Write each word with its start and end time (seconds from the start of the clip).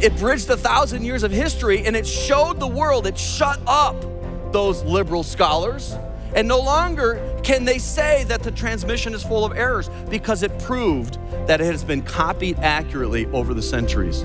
it 0.00 0.16
bridged 0.16 0.48
a 0.48 0.56
thousand 0.56 1.04
years 1.04 1.24
of 1.24 1.32
history 1.32 1.84
and 1.84 1.96
it 1.96 2.06
showed 2.06 2.60
the 2.60 2.66
world, 2.66 3.06
it 3.06 3.18
shut 3.18 3.60
up 3.66 4.04
those 4.52 4.84
liberal 4.84 5.24
scholars. 5.24 5.96
And 6.34 6.46
no 6.46 6.60
longer 6.60 7.20
can 7.42 7.64
they 7.64 7.78
say 7.78 8.22
that 8.24 8.42
the 8.42 8.52
transmission 8.52 9.12
is 9.12 9.24
full 9.24 9.44
of 9.44 9.56
errors 9.56 9.90
because 10.08 10.44
it 10.44 10.56
proved 10.60 11.18
that 11.48 11.60
it 11.60 11.64
has 11.64 11.82
been 11.82 12.02
copied 12.02 12.58
accurately 12.60 13.26
over 13.32 13.54
the 13.54 13.62
centuries. 13.62 14.22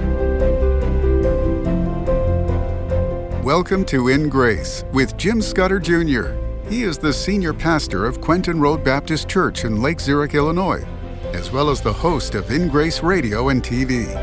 Welcome 3.44 3.84
to 3.85 4.09
In 4.09 4.30
Grace 4.30 4.84
with 4.94 5.17
Jim 5.17 5.41
Scudder 5.41 5.80
Jr. 5.80 6.34
He 6.70 6.84
is 6.84 6.99
the 6.99 7.12
senior 7.12 7.53
pastor 7.53 8.05
of 8.05 8.21
Quentin 8.21 8.59
Road 8.59 8.84
Baptist 8.84 9.27
Church 9.27 9.66
in 9.66 9.81
Lake 9.81 9.99
Zurich, 9.99 10.35
Illinois, 10.35 10.85
as 11.34 11.52
well 11.52 11.70
as 11.70 11.81
the 11.81 11.91
host 11.91 12.35
of 12.35 12.52
In 12.52 12.70
Grace 12.70 13.02
Radio 13.02 13.49
and 13.49 13.63
TV. 13.63 14.23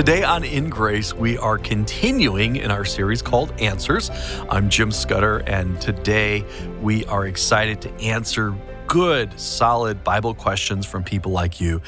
Today 0.00 0.22
on 0.22 0.44
In 0.44 0.70
Grace, 0.70 1.12
we 1.12 1.36
are 1.36 1.58
continuing 1.58 2.56
in 2.56 2.70
our 2.70 2.86
series 2.86 3.20
called 3.20 3.52
Answers. 3.60 4.10
I'm 4.48 4.70
Jim 4.70 4.92
Scudder, 4.92 5.40
and 5.40 5.78
today 5.78 6.46
we 6.80 7.04
are 7.04 7.26
excited 7.26 7.82
to 7.82 7.92
answer 8.00 8.56
good, 8.86 9.38
solid 9.38 10.02
Bible 10.02 10.32
questions 10.32 10.86
from 10.86 11.04
people 11.04 11.32
like 11.32 11.60
you. 11.60 11.82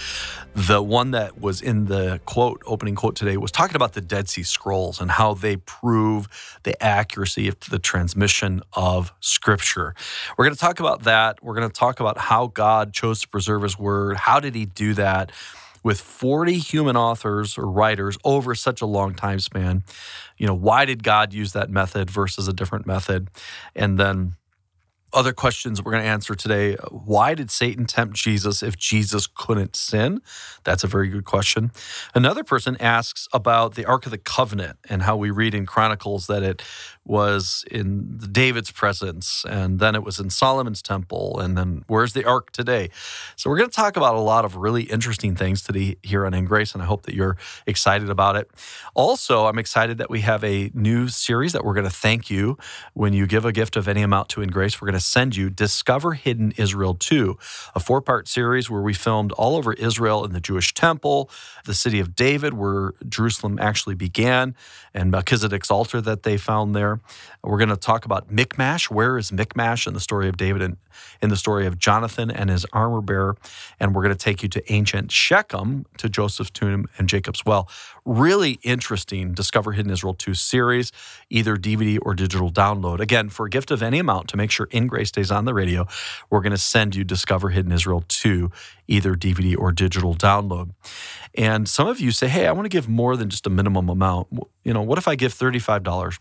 The 0.52 0.82
one 0.82 1.12
that 1.12 1.40
was 1.40 1.62
in 1.62 1.86
the 1.86 2.20
quote, 2.26 2.60
opening 2.66 2.96
quote 2.96 3.16
today, 3.16 3.38
was 3.38 3.50
talking 3.50 3.76
about 3.76 3.94
the 3.94 4.02
Dead 4.02 4.28
Sea 4.28 4.42
Scrolls 4.42 5.00
and 5.00 5.10
how 5.10 5.32
they 5.32 5.56
prove 5.56 6.58
the 6.64 6.80
accuracy 6.84 7.48
of 7.48 7.58
the 7.60 7.78
transmission 7.78 8.60
of 8.74 9.10
Scripture. 9.20 9.94
We're 10.36 10.44
going 10.44 10.54
to 10.54 10.60
talk 10.60 10.80
about 10.80 11.04
that. 11.04 11.42
We're 11.42 11.54
going 11.54 11.70
to 11.70 11.74
talk 11.74 11.98
about 11.98 12.18
how 12.18 12.48
God 12.48 12.92
chose 12.92 13.22
to 13.22 13.28
preserve 13.28 13.62
His 13.62 13.78
Word. 13.78 14.18
How 14.18 14.38
did 14.38 14.54
He 14.54 14.66
do 14.66 14.92
that? 14.92 15.32
With 15.82 16.00
40 16.00 16.58
human 16.58 16.96
authors 16.96 17.58
or 17.58 17.66
writers 17.66 18.16
over 18.24 18.54
such 18.54 18.80
a 18.80 18.86
long 18.86 19.14
time 19.14 19.40
span. 19.40 19.82
You 20.38 20.46
know, 20.46 20.54
why 20.54 20.84
did 20.84 21.02
God 21.02 21.32
use 21.32 21.52
that 21.52 21.70
method 21.70 22.10
versus 22.10 22.48
a 22.48 22.52
different 22.52 22.86
method? 22.86 23.28
And 23.74 23.98
then 23.98 24.36
other 25.12 25.32
questions 25.32 25.82
we're 25.82 25.92
going 25.92 26.02
to 26.02 26.08
answer 26.08 26.34
today. 26.34 26.74
Why 26.90 27.34
did 27.34 27.50
Satan 27.50 27.86
tempt 27.86 28.16
Jesus 28.16 28.62
if 28.62 28.76
Jesus 28.78 29.26
couldn't 29.26 29.76
sin? 29.76 30.22
That's 30.64 30.84
a 30.84 30.86
very 30.86 31.08
good 31.08 31.24
question. 31.24 31.70
Another 32.14 32.44
person 32.44 32.76
asks 32.80 33.28
about 33.32 33.74
the 33.74 33.84
Ark 33.84 34.06
of 34.06 34.10
the 34.10 34.18
Covenant 34.18 34.78
and 34.88 35.02
how 35.02 35.16
we 35.16 35.30
read 35.30 35.54
in 35.54 35.66
Chronicles 35.66 36.26
that 36.28 36.42
it 36.42 36.62
was 37.04 37.64
in 37.70 38.16
David's 38.30 38.70
presence, 38.70 39.44
and 39.48 39.80
then 39.80 39.94
it 39.94 40.04
was 40.04 40.20
in 40.20 40.30
Solomon's 40.30 40.80
temple, 40.80 41.40
and 41.40 41.58
then 41.58 41.84
where's 41.88 42.12
the 42.12 42.24
ark 42.24 42.52
today? 42.52 42.90
So 43.34 43.50
we're 43.50 43.58
going 43.58 43.70
to 43.70 43.74
talk 43.74 43.96
about 43.96 44.14
a 44.14 44.20
lot 44.20 44.44
of 44.44 44.56
really 44.56 44.84
interesting 44.84 45.34
things 45.34 45.62
today 45.62 45.96
here 46.02 46.24
on 46.24 46.32
In 46.32 46.44
Grace, 46.44 46.74
and 46.74 46.82
I 46.82 46.86
hope 46.86 47.02
that 47.06 47.14
you're 47.14 47.36
excited 47.66 48.08
about 48.08 48.36
it. 48.36 48.50
Also, 48.94 49.46
I'm 49.46 49.58
excited 49.58 49.98
that 49.98 50.10
we 50.10 50.20
have 50.20 50.44
a 50.44 50.70
new 50.74 51.08
series 51.08 51.52
that 51.52 51.64
we're 51.64 51.74
going 51.74 51.84
to 51.84 51.90
thank 51.90 52.30
you 52.30 52.56
when 52.94 53.12
you 53.12 53.26
give 53.26 53.44
a 53.44 53.52
gift 53.52 53.76
of 53.76 53.88
any 53.88 54.02
amount 54.02 54.28
to 54.30 54.42
In 54.42 54.50
Grace. 54.50 54.80
We're 54.80 54.86
going 54.86 54.94
to 54.94 55.00
send 55.00 55.34
you 55.34 55.50
Discover 55.50 56.12
Hidden 56.12 56.52
Israel 56.56 56.94
2, 56.94 57.36
a 57.74 57.80
four-part 57.80 58.28
series 58.28 58.70
where 58.70 58.82
we 58.82 58.94
filmed 58.94 59.32
all 59.32 59.56
over 59.56 59.72
Israel 59.72 60.24
in 60.24 60.32
the 60.32 60.40
Jewish 60.40 60.72
temple, 60.72 61.28
the 61.64 61.74
city 61.74 61.98
of 61.98 62.14
David, 62.14 62.54
where 62.54 62.92
Jerusalem 63.08 63.58
actually 63.60 63.96
began, 63.96 64.54
and 64.94 65.10
Melchizedek's 65.10 65.70
altar 65.70 66.00
that 66.00 66.22
they 66.22 66.36
found 66.36 66.76
there. 66.76 66.91
We're 67.42 67.58
going 67.58 67.70
to 67.70 67.76
talk 67.76 68.04
about 68.04 68.30
Michmash. 68.30 68.90
Where 68.90 69.18
is 69.18 69.32
Michmash 69.32 69.86
in 69.86 69.94
the 69.94 70.00
story 70.00 70.28
of 70.28 70.36
David 70.36 70.62
and 70.62 70.76
in 71.20 71.28
the 71.28 71.36
story 71.36 71.66
of 71.66 71.78
Jonathan 71.78 72.30
and 72.30 72.50
his 72.50 72.66
armor 72.72 73.00
bearer? 73.00 73.36
And 73.78 73.94
we're 73.94 74.02
going 74.02 74.14
to 74.14 74.24
take 74.24 74.42
you 74.42 74.48
to 74.50 74.72
ancient 74.72 75.10
Shechem, 75.10 75.86
to 75.98 76.08
Joseph's 76.08 76.50
tomb 76.50 76.86
and 76.98 77.08
Jacob's 77.08 77.44
well. 77.44 77.68
Really 78.04 78.58
interesting 78.62 79.32
Discover 79.32 79.72
Hidden 79.72 79.92
Israel 79.92 80.14
2 80.14 80.34
series, 80.34 80.92
either 81.30 81.56
DVD 81.56 81.98
or 82.02 82.14
digital 82.14 82.50
download. 82.50 83.00
Again, 83.00 83.28
for 83.28 83.46
a 83.46 83.50
gift 83.50 83.70
of 83.70 83.82
any 83.82 83.98
amount 83.98 84.28
to 84.28 84.36
make 84.36 84.50
sure 84.50 84.66
In 84.70 84.86
Grace 84.86 85.08
stays 85.08 85.30
on 85.30 85.44
the 85.44 85.54
radio, 85.54 85.86
we're 86.30 86.40
going 86.40 86.52
to 86.52 86.58
send 86.58 86.94
you 86.96 87.04
Discover 87.04 87.50
Hidden 87.50 87.72
Israel 87.72 88.04
2, 88.08 88.50
either 88.88 89.14
DVD 89.14 89.56
or 89.56 89.72
digital 89.72 90.14
download. 90.14 90.70
And 91.34 91.68
some 91.68 91.88
of 91.88 92.00
you 92.00 92.10
say, 92.10 92.28
hey, 92.28 92.46
I 92.46 92.52
want 92.52 92.66
to 92.66 92.68
give 92.68 92.88
more 92.88 93.16
than 93.16 93.30
just 93.30 93.46
a 93.46 93.50
minimum 93.50 93.88
amount. 93.88 94.28
You 94.64 94.74
know, 94.74 94.82
what 94.82 94.98
if 94.98 95.08
I 95.08 95.14
give 95.14 95.32
$35? 95.32 96.18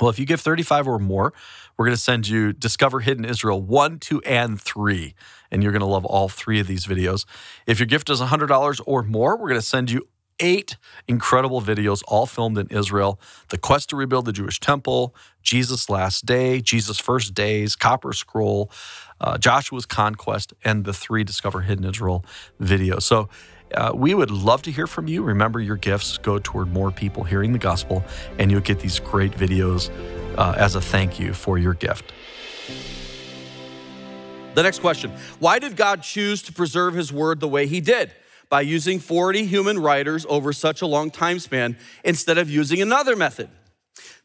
Well, 0.00 0.10
if 0.10 0.18
you 0.18 0.26
give 0.26 0.40
35 0.40 0.88
or 0.88 0.98
more, 0.98 1.32
we're 1.76 1.86
going 1.86 1.96
to 1.96 2.02
send 2.02 2.26
you 2.26 2.52
Discover 2.52 3.00
Hidden 3.00 3.24
Israel 3.24 3.60
1, 3.62 3.98
2, 4.00 4.22
and 4.22 4.60
3. 4.60 5.14
And 5.50 5.62
you're 5.62 5.72
going 5.72 5.80
to 5.80 5.86
love 5.86 6.04
all 6.04 6.28
three 6.28 6.58
of 6.58 6.66
these 6.66 6.86
videos. 6.86 7.24
If 7.66 7.78
your 7.78 7.86
gift 7.86 8.10
is 8.10 8.20
$100 8.20 8.80
or 8.86 9.02
more, 9.04 9.36
we're 9.36 9.48
going 9.48 9.60
to 9.60 9.66
send 9.66 9.90
you 9.90 10.08
eight 10.40 10.76
incredible 11.06 11.62
videos, 11.62 12.02
all 12.08 12.26
filmed 12.26 12.58
in 12.58 12.66
Israel 12.68 13.20
The 13.50 13.58
Quest 13.58 13.90
to 13.90 13.96
Rebuild 13.96 14.24
the 14.24 14.32
Jewish 14.32 14.58
Temple, 14.58 15.14
Jesus' 15.42 15.88
Last 15.88 16.26
Day, 16.26 16.60
Jesus' 16.60 16.98
First 16.98 17.34
Days, 17.34 17.76
Copper 17.76 18.12
Scroll, 18.12 18.70
uh, 19.20 19.38
Joshua's 19.38 19.86
Conquest, 19.86 20.52
and 20.64 20.84
the 20.84 20.92
three 20.92 21.22
Discover 21.24 21.62
Hidden 21.62 21.84
Israel 21.84 22.24
videos. 22.60 23.02
So 23.02 23.28
uh, 23.74 23.92
we 23.94 24.14
would 24.14 24.30
love 24.30 24.62
to 24.62 24.70
hear 24.70 24.86
from 24.86 25.08
you. 25.08 25.22
Remember, 25.22 25.60
your 25.60 25.76
gifts 25.76 26.18
go 26.18 26.38
toward 26.38 26.72
more 26.72 26.90
people 26.90 27.24
hearing 27.24 27.52
the 27.52 27.58
gospel, 27.58 28.04
and 28.38 28.50
you'll 28.50 28.60
get 28.60 28.80
these 28.80 28.98
great 28.98 29.32
videos 29.32 29.90
uh, 30.38 30.54
as 30.56 30.74
a 30.74 30.80
thank 30.80 31.18
you 31.18 31.32
for 31.32 31.58
your 31.58 31.74
gift. 31.74 32.12
The 34.54 34.62
next 34.62 34.78
question 34.80 35.12
Why 35.38 35.58
did 35.58 35.76
God 35.76 36.02
choose 36.02 36.42
to 36.42 36.52
preserve 36.52 36.94
his 36.94 37.12
word 37.12 37.40
the 37.40 37.48
way 37.48 37.66
he 37.66 37.80
did? 37.80 38.12
By 38.48 38.60
using 38.60 39.00
40 39.00 39.46
human 39.46 39.78
writers 39.78 40.26
over 40.28 40.52
such 40.52 40.82
a 40.82 40.86
long 40.86 41.10
time 41.10 41.38
span 41.38 41.76
instead 42.04 42.38
of 42.38 42.48
using 42.48 42.80
another 42.80 43.16
method? 43.16 43.48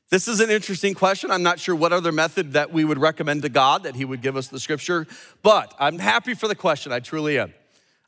This 0.09 0.27
is 0.27 0.39
an 0.39 0.49
interesting 0.49 0.93
question. 0.93 1.29
I'm 1.31 1.43
not 1.43 1.59
sure 1.59 1.75
what 1.75 1.93
other 1.93 2.11
method 2.11 2.53
that 2.53 2.71
we 2.71 2.83
would 2.83 2.97
recommend 2.97 3.43
to 3.43 3.49
God 3.49 3.83
that 3.83 3.95
He 3.95 4.05
would 4.05 4.21
give 4.21 4.35
us 4.35 4.47
the 4.47 4.59
scripture, 4.59 5.07
but 5.41 5.73
I'm 5.79 5.99
happy 5.99 6.33
for 6.33 6.47
the 6.47 6.55
question. 6.55 6.91
I 6.91 6.99
truly 6.99 7.39
am. 7.39 7.53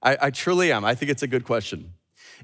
I, 0.02 0.18
I 0.22 0.30
truly 0.32 0.72
am. 0.72 0.84
I 0.84 0.96
think 0.96 1.12
it's 1.12 1.24
a 1.24 1.28
good 1.28 1.46
question. 1.46 1.94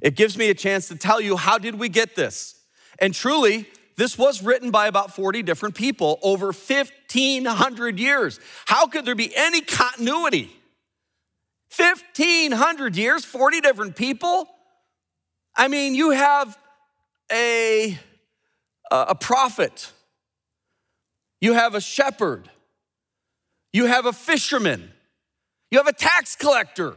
It 0.02 0.16
gives 0.16 0.38
me 0.38 0.50
a 0.50 0.54
chance 0.54 0.88
to 0.90 0.96
tell 0.96 1.20
you 1.20 1.38
how 1.38 1.58
did 1.58 1.76
we 1.76 1.90
get 1.90 2.16
this? 2.16 2.56
And 3.00 3.14
truly, 3.14 3.68
this 3.96 4.18
was 4.18 4.44
written 4.44 4.70
by 4.70 4.88
about 4.88 5.16
40 5.16 5.42
different 5.44 5.76
people 5.76 6.20
over 6.22 6.48
1,500 6.48 8.00
years. 8.00 8.40
How 8.66 8.88
could 8.88 9.06
there 9.06 9.16
be 9.16 9.36
any 9.36 9.62
continuity? 9.62 10.52
1,500 11.76 12.96
years, 12.96 13.26
40 13.26 13.62
different 13.62 13.96
people? 13.96 14.48
I 15.56 15.68
mean, 15.68 15.96
you 15.96 16.12
have 16.12 16.58
a, 17.32 17.98
a 18.92 19.16
prophet, 19.16 19.92
you 21.42 21.54
have 21.54 21.76
a 21.76 21.82
shepherd, 21.82 22.50
you 23.74 23.86
have 23.86 24.06
a 24.06 24.14
fisherman, 24.14 24.92
you 25.72 25.80
have 25.80 25.88
a 25.88 25.94
tax 25.94 26.36
collector. 26.36 26.96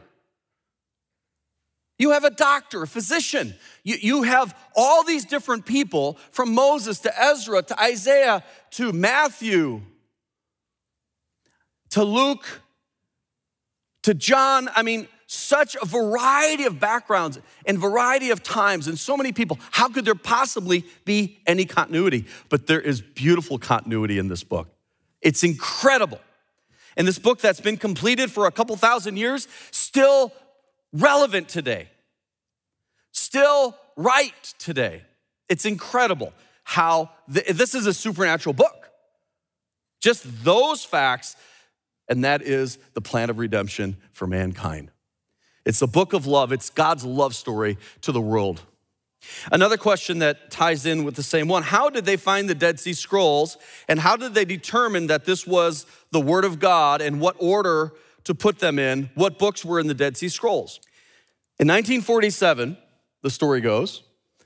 You 2.01 2.09
have 2.09 2.23
a 2.23 2.31
doctor, 2.31 2.81
a 2.81 2.87
physician. 2.87 3.53
You, 3.83 3.95
you 4.01 4.23
have 4.23 4.57
all 4.75 5.03
these 5.03 5.23
different 5.23 5.67
people 5.67 6.17
from 6.31 6.51
Moses 6.51 6.97
to 7.01 7.21
Ezra 7.21 7.61
to 7.61 7.79
Isaiah 7.79 8.43
to 8.71 8.91
Matthew 8.91 9.83
to 11.91 12.03
Luke 12.03 12.61
to 14.01 14.15
John. 14.15 14.67
I 14.75 14.81
mean, 14.81 15.07
such 15.27 15.77
a 15.79 15.85
variety 15.85 16.63
of 16.63 16.79
backgrounds 16.79 17.37
and 17.67 17.77
variety 17.77 18.31
of 18.31 18.41
times 18.41 18.87
and 18.87 18.97
so 18.97 19.15
many 19.15 19.31
people. 19.31 19.59
How 19.69 19.87
could 19.87 20.03
there 20.03 20.15
possibly 20.15 20.83
be 21.05 21.37
any 21.45 21.65
continuity? 21.65 22.25
But 22.49 22.65
there 22.65 22.81
is 22.81 22.99
beautiful 22.99 23.59
continuity 23.59 24.17
in 24.17 24.27
this 24.27 24.43
book. 24.43 24.69
It's 25.21 25.43
incredible. 25.43 26.19
And 26.97 27.07
this 27.07 27.19
book 27.19 27.39
that's 27.39 27.61
been 27.61 27.77
completed 27.77 28.31
for 28.31 28.47
a 28.47 28.51
couple 28.51 28.75
thousand 28.75 29.17
years 29.17 29.47
still 29.69 30.33
relevant 30.93 31.49
today, 31.49 31.89
still 33.11 33.77
right 33.95 34.53
today. 34.59 35.03
It's 35.49 35.65
incredible 35.65 36.33
how 36.63 37.11
th- 37.31 37.47
this 37.47 37.75
is 37.75 37.85
a 37.85 37.93
supernatural 37.93 38.53
book. 38.53 38.89
Just 39.99 40.43
those 40.43 40.83
facts, 40.83 41.35
and 42.07 42.23
that 42.23 42.41
is 42.41 42.77
the 42.93 43.01
plan 43.01 43.29
of 43.29 43.37
redemption 43.37 43.97
for 44.11 44.27
mankind. 44.27 44.91
It's 45.65 45.81
a 45.81 45.87
book 45.87 46.13
of 46.13 46.25
love, 46.25 46.51
it's 46.51 46.69
God's 46.69 47.05
love 47.05 47.35
story 47.35 47.77
to 48.01 48.11
the 48.11 48.21
world. 48.21 48.61
Another 49.51 49.77
question 49.77 50.19
that 50.19 50.49
ties 50.49 50.87
in 50.87 51.03
with 51.03 51.15
the 51.15 51.23
same 51.23 51.47
one 51.47 51.61
How 51.61 51.89
did 51.89 52.05
they 52.05 52.17
find 52.17 52.49
the 52.49 52.55
Dead 52.55 52.79
Sea 52.79 52.93
Scrolls, 52.93 53.57
and 53.87 53.99
how 53.99 54.15
did 54.15 54.33
they 54.33 54.45
determine 54.45 55.07
that 55.07 55.25
this 55.25 55.45
was 55.45 55.85
the 56.11 56.19
Word 56.19 56.45
of 56.45 56.59
God, 56.59 57.01
and 57.01 57.21
what 57.21 57.35
order 57.37 57.93
to 58.23 58.35
put 58.35 58.59
them 58.59 58.79
in, 58.79 59.09
what 59.15 59.39
books 59.39 59.65
were 59.65 59.79
in 59.79 59.87
the 59.87 59.93
Dead 59.93 60.17
Sea 60.17 60.29
Scrolls. 60.29 60.79
In 61.59 61.67
1947, 61.67 62.77
the 63.21 63.29
story 63.29 63.61
goes, 63.61 64.03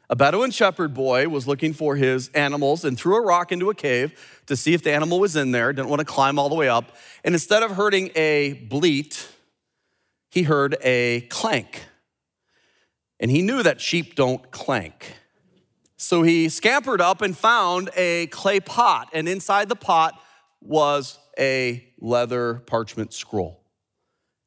a 0.09 0.15
Bedouin 0.15 0.51
shepherd 0.51 0.93
boy 0.93 1.27
was 1.27 1.47
looking 1.47 1.73
for 1.73 1.95
his 1.95 2.29
animals 2.29 2.85
and 2.85 2.97
threw 2.97 3.15
a 3.15 3.21
rock 3.21 3.51
into 3.51 3.69
a 3.69 3.75
cave 3.75 4.41
to 4.45 4.55
see 4.55 4.73
if 4.73 4.83
the 4.83 4.93
animal 4.93 5.19
was 5.19 5.35
in 5.35 5.51
there, 5.51 5.73
didn't 5.73 5.89
want 5.89 5.99
to 5.99 6.05
climb 6.05 6.37
all 6.37 6.49
the 6.49 6.55
way 6.55 6.69
up. 6.69 6.95
And 7.23 7.33
instead 7.33 7.63
of 7.63 7.75
hearing 7.75 8.11
a 8.15 8.53
bleat, 8.69 9.27
he 10.29 10.43
heard 10.43 10.77
a 10.83 11.21
clank. 11.29 11.85
And 13.19 13.31
he 13.31 13.41
knew 13.41 13.63
that 13.63 13.81
sheep 13.81 14.15
don't 14.15 14.51
clank. 14.51 15.15
So 15.97 16.21
he 16.21 16.49
scampered 16.49 17.01
up 17.01 17.21
and 17.21 17.35
found 17.35 17.89
a 17.95 18.27
clay 18.27 18.59
pot, 18.59 19.09
and 19.13 19.27
inside 19.27 19.69
the 19.69 19.75
pot 19.75 20.21
was 20.61 21.17
a 21.39 21.87
leather 21.99 22.55
parchment 22.67 23.13
scroll. 23.13 23.64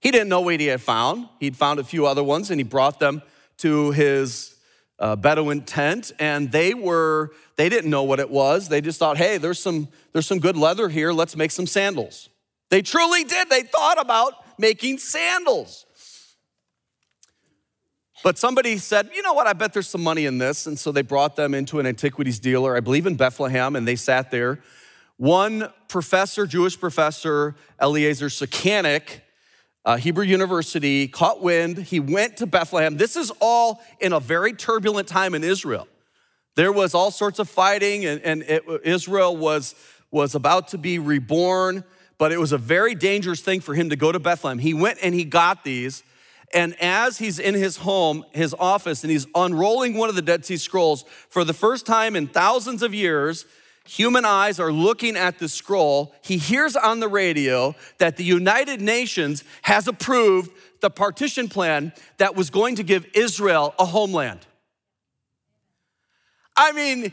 He 0.00 0.10
didn't 0.10 0.28
know 0.28 0.40
what 0.40 0.60
he 0.60 0.66
had 0.66 0.80
found. 0.80 1.28
He'd 1.40 1.56
found 1.56 1.80
a 1.80 1.84
few 1.84 2.06
other 2.06 2.22
ones, 2.22 2.50
and 2.50 2.60
he 2.60 2.64
brought 2.64 3.00
them 3.00 3.22
to 3.58 3.90
his 3.90 4.56
uh, 4.98 5.16
Bedouin 5.16 5.62
tent, 5.62 6.12
and 6.18 6.50
they 6.50 6.74
were 6.74 7.32
they 7.56 7.68
didn't 7.68 7.90
know 7.90 8.04
what 8.04 8.20
it 8.20 8.30
was. 8.30 8.68
They 8.68 8.80
just 8.80 8.98
thought, 8.98 9.16
hey, 9.16 9.38
there's 9.38 9.60
some 9.60 9.88
there's 10.12 10.26
some 10.26 10.38
good 10.38 10.56
leather 10.56 10.88
here. 10.88 11.12
Let's 11.12 11.36
make 11.36 11.50
some 11.50 11.66
sandals. 11.66 12.28
They 12.70 12.82
truly 12.82 13.24
did. 13.24 13.48
They 13.50 13.62
thought 13.62 14.00
about 14.00 14.34
making 14.58 14.98
sandals. 14.98 15.86
But 18.24 18.36
somebody 18.36 18.78
said, 18.78 19.10
you 19.14 19.22
know 19.22 19.32
what, 19.32 19.46
I 19.46 19.52
bet 19.52 19.72
there's 19.72 19.86
some 19.86 20.02
money 20.02 20.26
in 20.26 20.38
this. 20.38 20.66
And 20.66 20.78
so 20.78 20.90
they 20.90 21.02
brought 21.02 21.36
them 21.36 21.54
into 21.54 21.78
an 21.78 21.86
antiquities 21.86 22.40
dealer, 22.40 22.76
I 22.76 22.80
believe 22.80 23.06
in 23.06 23.14
Bethlehem, 23.14 23.76
and 23.76 23.86
they 23.86 23.94
sat 23.94 24.30
there. 24.30 24.60
One 25.16 25.72
professor, 25.86 26.46
Jewish 26.46 26.78
professor, 26.78 27.54
Eliezer 27.80 28.26
Sukenik, 28.26 29.20
uh, 29.84 29.96
Hebrew 29.96 30.24
University, 30.24 31.08
caught 31.08 31.42
wind. 31.42 31.78
He 31.78 32.00
went 32.00 32.36
to 32.38 32.46
Bethlehem. 32.46 32.96
This 32.96 33.16
is 33.16 33.32
all 33.40 33.80
in 34.00 34.12
a 34.12 34.20
very 34.20 34.52
turbulent 34.52 35.08
time 35.08 35.34
in 35.34 35.44
Israel. 35.44 35.88
There 36.56 36.72
was 36.72 36.94
all 36.94 37.10
sorts 37.10 37.38
of 37.38 37.48
fighting, 37.48 38.04
and, 38.04 38.20
and 38.22 38.42
it, 38.42 38.64
Israel 38.84 39.36
was, 39.36 39.74
was 40.10 40.34
about 40.34 40.68
to 40.68 40.78
be 40.78 40.98
reborn, 40.98 41.84
but 42.18 42.32
it 42.32 42.40
was 42.40 42.52
a 42.52 42.58
very 42.58 42.94
dangerous 42.94 43.40
thing 43.40 43.60
for 43.60 43.74
him 43.74 43.90
to 43.90 43.96
go 43.96 44.10
to 44.10 44.18
Bethlehem. 44.18 44.58
He 44.58 44.74
went 44.74 44.98
and 45.02 45.14
he 45.14 45.24
got 45.24 45.62
these. 45.62 46.02
And 46.52 46.74
as 46.80 47.18
he's 47.18 47.38
in 47.38 47.54
his 47.54 47.76
home, 47.76 48.24
his 48.32 48.54
office, 48.58 49.04
and 49.04 49.10
he's 49.10 49.26
unrolling 49.34 49.94
one 49.94 50.08
of 50.08 50.14
the 50.14 50.22
Dead 50.22 50.44
Sea 50.44 50.56
Scrolls, 50.56 51.04
for 51.28 51.44
the 51.44 51.52
first 51.52 51.86
time 51.86 52.16
in 52.16 52.26
thousands 52.26 52.82
of 52.82 52.92
years, 52.94 53.44
human 53.88 54.24
eyes 54.24 54.60
are 54.60 54.72
looking 54.72 55.16
at 55.16 55.38
the 55.38 55.48
scroll. 55.48 56.14
He 56.22 56.36
hears 56.36 56.76
on 56.76 57.00
the 57.00 57.08
radio 57.08 57.74
that 57.98 58.16
the 58.16 58.24
United 58.24 58.80
Nations 58.80 59.44
has 59.62 59.88
approved 59.88 60.50
the 60.80 60.90
partition 60.90 61.48
plan 61.48 61.92
that 62.18 62.36
was 62.36 62.50
going 62.50 62.76
to 62.76 62.82
give 62.82 63.06
Israel 63.14 63.74
a 63.78 63.84
homeland. 63.84 64.40
I 66.56 66.72
mean, 66.72 67.12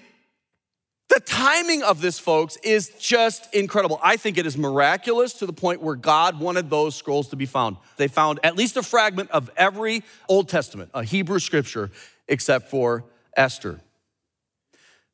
the 1.07 1.19
timing 1.19 1.83
of 1.83 2.01
this, 2.01 2.19
folks, 2.19 2.57
is 2.57 2.89
just 2.99 3.53
incredible. 3.53 3.99
I 4.03 4.17
think 4.17 4.37
it 4.37 4.45
is 4.45 4.57
miraculous 4.57 5.33
to 5.35 5.45
the 5.45 5.53
point 5.53 5.81
where 5.81 5.95
God 5.95 6.39
wanted 6.39 6.69
those 6.69 6.95
scrolls 6.95 7.29
to 7.29 7.35
be 7.35 7.45
found. 7.45 7.77
They 7.97 8.07
found 8.07 8.39
at 8.43 8.57
least 8.57 8.75
a 8.75 8.83
fragment 8.83 9.31
of 9.31 9.49
every 9.55 10.03
Old 10.27 10.49
Testament, 10.49 10.89
a 10.93 11.03
Hebrew 11.03 11.39
scripture, 11.39 11.91
except 12.27 12.69
for 12.69 13.05
Esther. 13.37 13.79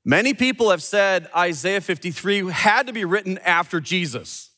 Many 0.03 0.33
people 0.33 0.71
have 0.71 0.81
said 0.81 1.29
Isaiah 1.35 1.81
53 1.81 2.49
had 2.49 2.87
to 2.87 2.93
be 2.93 3.05
written 3.05 3.37
after 3.39 3.79
Jesus. 3.79 4.49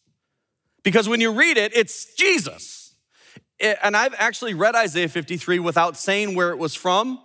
Because 0.84 1.10
when 1.10 1.22
you 1.22 1.34
read 1.34 1.58
it, 1.58 1.76
it's 1.76 2.14
Jesus. 2.16 2.96
And 3.60 3.96
I've 3.96 4.16
actually 4.18 4.54
read 4.54 4.76
Isaiah 4.76 5.10
53 5.10 5.60
without 5.60 5.98
saying 5.98 6.36
where 6.36 6.52
it 6.52 6.58
was 6.58 6.76
from 6.76 7.20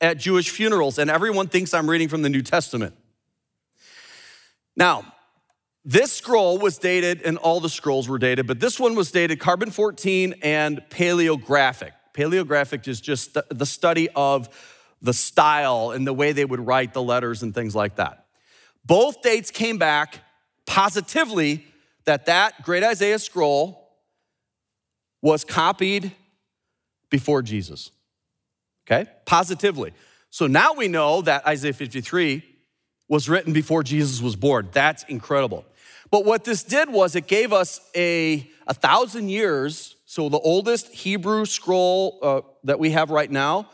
at 0.00 0.18
Jewish 0.18 0.50
funerals, 0.50 0.98
and 0.98 1.10
everyone 1.10 1.48
thinks 1.48 1.74
I'm 1.74 1.88
reading 1.88 2.08
from 2.08 2.22
the 2.22 2.28
New 2.28 2.42
Testament. 2.42 2.94
Now, 4.76 5.12
this 5.84 6.12
scroll 6.12 6.58
was 6.58 6.78
dated, 6.78 7.22
and 7.22 7.36
all 7.38 7.60
the 7.60 7.68
scrolls 7.68 8.08
were 8.08 8.18
dated, 8.18 8.46
but 8.46 8.60
this 8.60 8.78
one 8.78 8.94
was 8.94 9.10
dated 9.10 9.40
carbon 9.40 9.70
14 9.70 10.34
and 10.42 10.82
paleographic. 10.90 11.92
Paleographic 12.14 12.86
is 12.88 13.00
just 13.00 13.36
the 13.50 13.66
study 13.66 14.08
of 14.14 14.48
the 15.02 15.14
style 15.14 15.90
and 15.90 16.06
the 16.06 16.12
way 16.12 16.32
they 16.32 16.44
would 16.44 16.64
write 16.66 16.92
the 16.92 17.02
letters 17.02 17.42
and 17.42 17.54
things 17.54 17.74
like 17.74 17.96
that. 17.96 18.26
Both 18.84 19.22
dates 19.22 19.50
came 19.50 19.78
back 19.78 20.18
positively 20.66 21.66
that 22.04 22.26
that 22.26 22.62
great 22.62 22.82
Isaiah 22.82 23.18
scroll 23.18 23.88
was 25.22 25.44
copied 25.44 26.12
before 27.10 27.42
Jesus. 27.42 27.90
Okay? 28.86 29.10
Positively. 29.26 29.92
So 30.30 30.46
now 30.46 30.74
we 30.74 30.88
know 30.88 31.22
that 31.22 31.46
Isaiah 31.46 31.72
53 31.72 32.42
was 33.08 33.28
written 33.28 33.52
before 33.52 33.82
Jesus 33.82 34.22
was 34.22 34.36
born. 34.36 34.68
That's 34.72 35.02
incredible. 35.04 35.64
But 36.10 36.24
what 36.24 36.44
this 36.44 36.62
did 36.62 36.90
was 36.90 37.14
it 37.14 37.26
gave 37.26 37.52
us 37.52 37.80
a, 37.94 38.48
a 38.66 38.74
thousand 38.74 39.28
years. 39.28 39.96
So 40.06 40.28
the 40.28 40.38
oldest 40.38 40.88
Hebrew 40.88 41.44
scroll 41.44 42.18
uh, 42.22 42.40
that 42.64 42.78
we 42.78 42.90
have 42.90 43.10
right 43.10 43.30
now. 43.30 43.68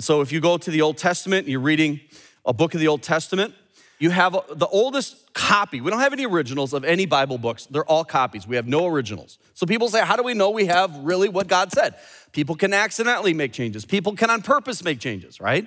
So 0.00 0.20
if 0.20 0.32
you 0.32 0.40
go 0.40 0.58
to 0.58 0.70
the 0.70 0.82
Old 0.82 0.98
Testament 0.98 1.44
and 1.44 1.52
you're 1.52 1.60
reading 1.60 2.00
a 2.44 2.52
book 2.52 2.74
of 2.74 2.80
the 2.80 2.88
Old 2.88 3.02
Testament, 3.02 3.54
you 3.98 4.10
have 4.10 4.32
the 4.32 4.66
oldest 4.66 5.32
copy. 5.34 5.80
We 5.80 5.90
don't 5.90 6.00
have 6.00 6.12
any 6.12 6.26
originals 6.26 6.72
of 6.72 6.84
any 6.84 7.06
Bible 7.06 7.38
books. 7.38 7.66
They're 7.66 7.84
all 7.84 8.04
copies. 8.04 8.46
We 8.46 8.56
have 8.56 8.66
no 8.66 8.86
originals. 8.86 9.38
So 9.54 9.66
people 9.66 9.88
say, 9.88 10.04
how 10.04 10.16
do 10.16 10.22
we 10.22 10.34
know 10.34 10.50
we 10.50 10.66
have 10.66 10.94
really 10.98 11.28
what 11.28 11.46
God 11.46 11.72
said? 11.72 11.94
People 12.32 12.56
can 12.56 12.74
accidentally 12.74 13.32
make 13.32 13.52
changes. 13.52 13.84
People 13.84 14.16
can 14.16 14.30
on 14.30 14.42
purpose 14.42 14.82
make 14.82 14.98
changes, 14.98 15.40
right? 15.40 15.66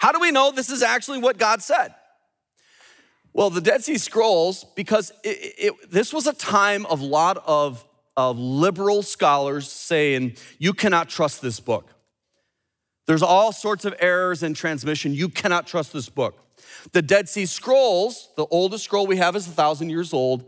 How 0.00 0.12
do 0.12 0.18
we 0.20 0.32
know 0.32 0.50
this 0.50 0.70
is 0.70 0.82
actually 0.82 1.18
what 1.20 1.38
God 1.38 1.62
said? 1.62 1.94
Well, 3.32 3.50
the 3.50 3.60
Dead 3.60 3.84
Sea 3.84 3.98
Scrolls, 3.98 4.64
because 4.74 5.12
it, 5.22 5.54
it, 5.58 5.90
this 5.90 6.12
was 6.12 6.26
a 6.26 6.32
time 6.32 6.84
of 6.86 7.00
a 7.00 7.06
lot 7.06 7.42
of, 7.46 7.86
of 8.16 8.38
liberal 8.38 9.02
scholars 9.02 9.70
saying, 9.70 10.36
you 10.58 10.72
cannot 10.72 11.08
trust 11.08 11.40
this 11.40 11.60
book. 11.60 11.94
There's 13.08 13.22
all 13.22 13.52
sorts 13.52 13.86
of 13.86 13.94
errors 14.00 14.42
in 14.42 14.52
transmission. 14.52 15.14
You 15.14 15.30
cannot 15.30 15.66
trust 15.66 15.94
this 15.94 16.10
book. 16.10 16.44
The 16.92 17.00
Dead 17.00 17.26
Sea 17.26 17.46
Scrolls, 17.46 18.28
the 18.36 18.44
oldest 18.50 18.84
scroll 18.84 19.06
we 19.06 19.16
have 19.16 19.34
is 19.34 19.48
a 19.48 19.50
thousand 19.50 19.88
years 19.88 20.12
old. 20.12 20.44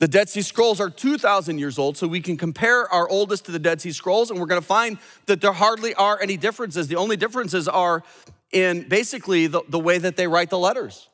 The 0.00 0.08
Dead 0.08 0.28
Sea 0.28 0.42
Scrolls 0.42 0.80
are 0.80 0.90
2,000 0.90 1.56
years 1.56 1.78
old, 1.78 1.96
so 1.96 2.08
we 2.08 2.20
can 2.20 2.36
compare 2.36 2.92
our 2.92 3.08
oldest 3.08 3.44
to 3.44 3.52
the 3.52 3.60
Dead 3.60 3.80
Sea 3.80 3.92
Scrolls, 3.92 4.28
and 4.28 4.40
we're 4.40 4.46
gonna 4.46 4.60
find 4.60 4.98
that 5.26 5.40
there 5.40 5.52
hardly 5.52 5.94
are 5.94 6.20
any 6.20 6.36
differences. 6.36 6.88
The 6.88 6.96
only 6.96 7.16
differences 7.16 7.68
are 7.68 8.02
in 8.50 8.88
basically 8.88 9.46
the, 9.46 9.62
the 9.68 9.78
way 9.78 9.98
that 9.98 10.16
they 10.16 10.26
write 10.26 10.50
the 10.50 10.58
letters. 10.58 11.08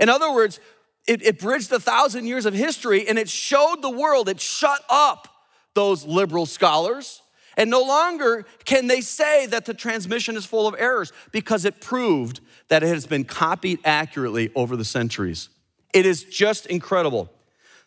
In 0.00 0.08
other 0.08 0.32
words, 0.32 0.58
it, 1.06 1.22
it 1.22 1.38
bridged 1.38 1.70
a 1.70 1.78
thousand 1.78 2.26
years 2.26 2.46
of 2.46 2.54
history 2.54 3.06
and 3.06 3.16
it 3.16 3.28
showed 3.28 3.80
the 3.80 3.90
world, 3.90 4.28
it 4.28 4.40
shut 4.40 4.82
up 4.88 5.28
those 5.74 6.04
liberal 6.04 6.46
scholars. 6.46 7.22
And 7.56 7.70
no 7.70 7.82
longer 7.82 8.46
can 8.64 8.86
they 8.86 9.00
say 9.00 9.46
that 9.46 9.64
the 9.64 9.74
transmission 9.74 10.36
is 10.36 10.46
full 10.46 10.66
of 10.66 10.74
errors 10.78 11.12
because 11.32 11.64
it 11.64 11.80
proved 11.80 12.40
that 12.68 12.82
it 12.82 12.88
has 12.88 13.06
been 13.06 13.24
copied 13.24 13.80
accurately 13.84 14.50
over 14.54 14.76
the 14.76 14.84
centuries. 14.84 15.48
It 15.92 16.06
is 16.06 16.24
just 16.24 16.66
incredible. 16.66 17.30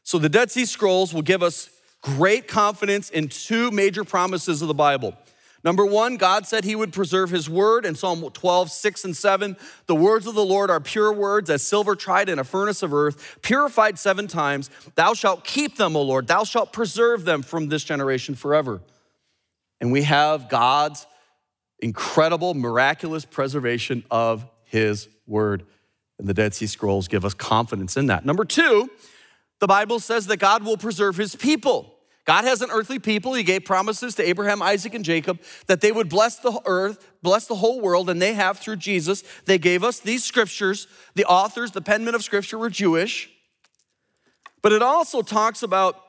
So, 0.03 0.19
the 0.19 0.29
Dead 0.29 0.51
Sea 0.51 0.65
Scrolls 0.65 1.13
will 1.13 1.21
give 1.21 1.41
us 1.41 1.69
great 2.01 2.47
confidence 2.47 3.09
in 3.09 3.29
two 3.29 3.71
major 3.71 4.03
promises 4.03 4.61
of 4.61 4.67
the 4.67 4.73
Bible. 4.73 5.15
Number 5.63 5.85
one, 5.85 6.17
God 6.17 6.45
said 6.45 6.65
he 6.65 6.75
would 6.75 6.91
preserve 6.91 7.29
his 7.29 7.49
word 7.49 7.85
in 7.85 7.95
Psalm 7.95 8.21
12, 8.29 8.69
6 8.69 9.05
and 9.05 9.15
7. 9.15 9.55
The 9.85 9.95
words 9.95 10.27
of 10.27 10.35
the 10.35 10.43
Lord 10.43 10.69
are 10.69 10.81
pure 10.81 11.13
words, 11.13 11.49
as 11.49 11.63
silver 11.63 11.95
tried 11.95 12.27
in 12.27 12.37
a 12.37 12.43
furnace 12.43 12.83
of 12.83 12.93
earth, 12.93 13.37
purified 13.41 13.97
seven 13.97 14.27
times. 14.27 14.69
Thou 14.95 15.13
shalt 15.13 15.45
keep 15.45 15.77
them, 15.77 15.95
O 15.95 16.01
Lord. 16.01 16.27
Thou 16.27 16.43
shalt 16.43 16.73
preserve 16.73 17.23
them 17.23 17.41
from 17.41 17.69
this 17.69 17.85
generation 17.85 18.35
forever. 18.35 18.81
And 19.83 19.91
we 19.91 20.03
have 20.03 20.47
God's 20.47 21.05
incredible, 21.79 22.53
miraculous 22.53 23.25
preservation 23.25 24.05
of 24.09 24.49
his 24.63 25.09
word. 25.27 25.65
And 26.17 26.25
the 26.25 26.33
Dead 26.33 26.53
Sea 26.53 26.67
Scrolls 26.67 27.09
give 27.09 27.25
us 27.25 27.33
confidence 27.33 27.97
in 27.97 28.05
that. 28.05 28.25
Number 28.25 28.45
two, 28.45 28.89
the 29.59 29.67
Bible 29.67 29.99
says 29.99 30.27
that 30.27 30.37
God 30.37 30.63
will 30.63 30.77
preserve 30.77 31.17
his 31.17 31.35
people. 31.35 31.97
God 32.23 32.45
has 32.45 32.61
an 32.61 32.69
earthly 32.71 32.97
people. 32.97 33.33
He 33.33 33.43
gave 33.43 33.65
promises 33.65 34.15
to 34.15 34.25
Abraham, 34.25 34.61
Isaac, 34.61 34.93
and 34.93 35.03
Jacob 35.03 35.41
that 35.67 35.81
they 35.81 35.91
would 35.91 36.07
bless 36.07 36.37
the 36.37 36.61
earth, 36.65 37.05
bless 37.21 37.47
the 37.47 37.55
whole 37.55 37.81
world, 37.81 38.09
and 38.09 38.21
they 38.21 38.35
have 38.35 38.59
through 38.59 38.77
Jesus. 38.77 39.21
They 39.43 39.57
gave 39.57 39.83
us 39.83 39.99
these 39.99 40.23
scriptures. 40.23 40.87
The 41.15 41.25
authors, 41.25 41.71
the 41.71 41.81
penmen 41.81 42.13
of 42.13 42.23
scripture 42.23 42.57
were 42.57 42.69
Jewish. 42.69 43.29
But 44.61 44.71
it 44.71 44.81
also 44.81 45.21
talks 45.21 45.61
about 45.61 45.99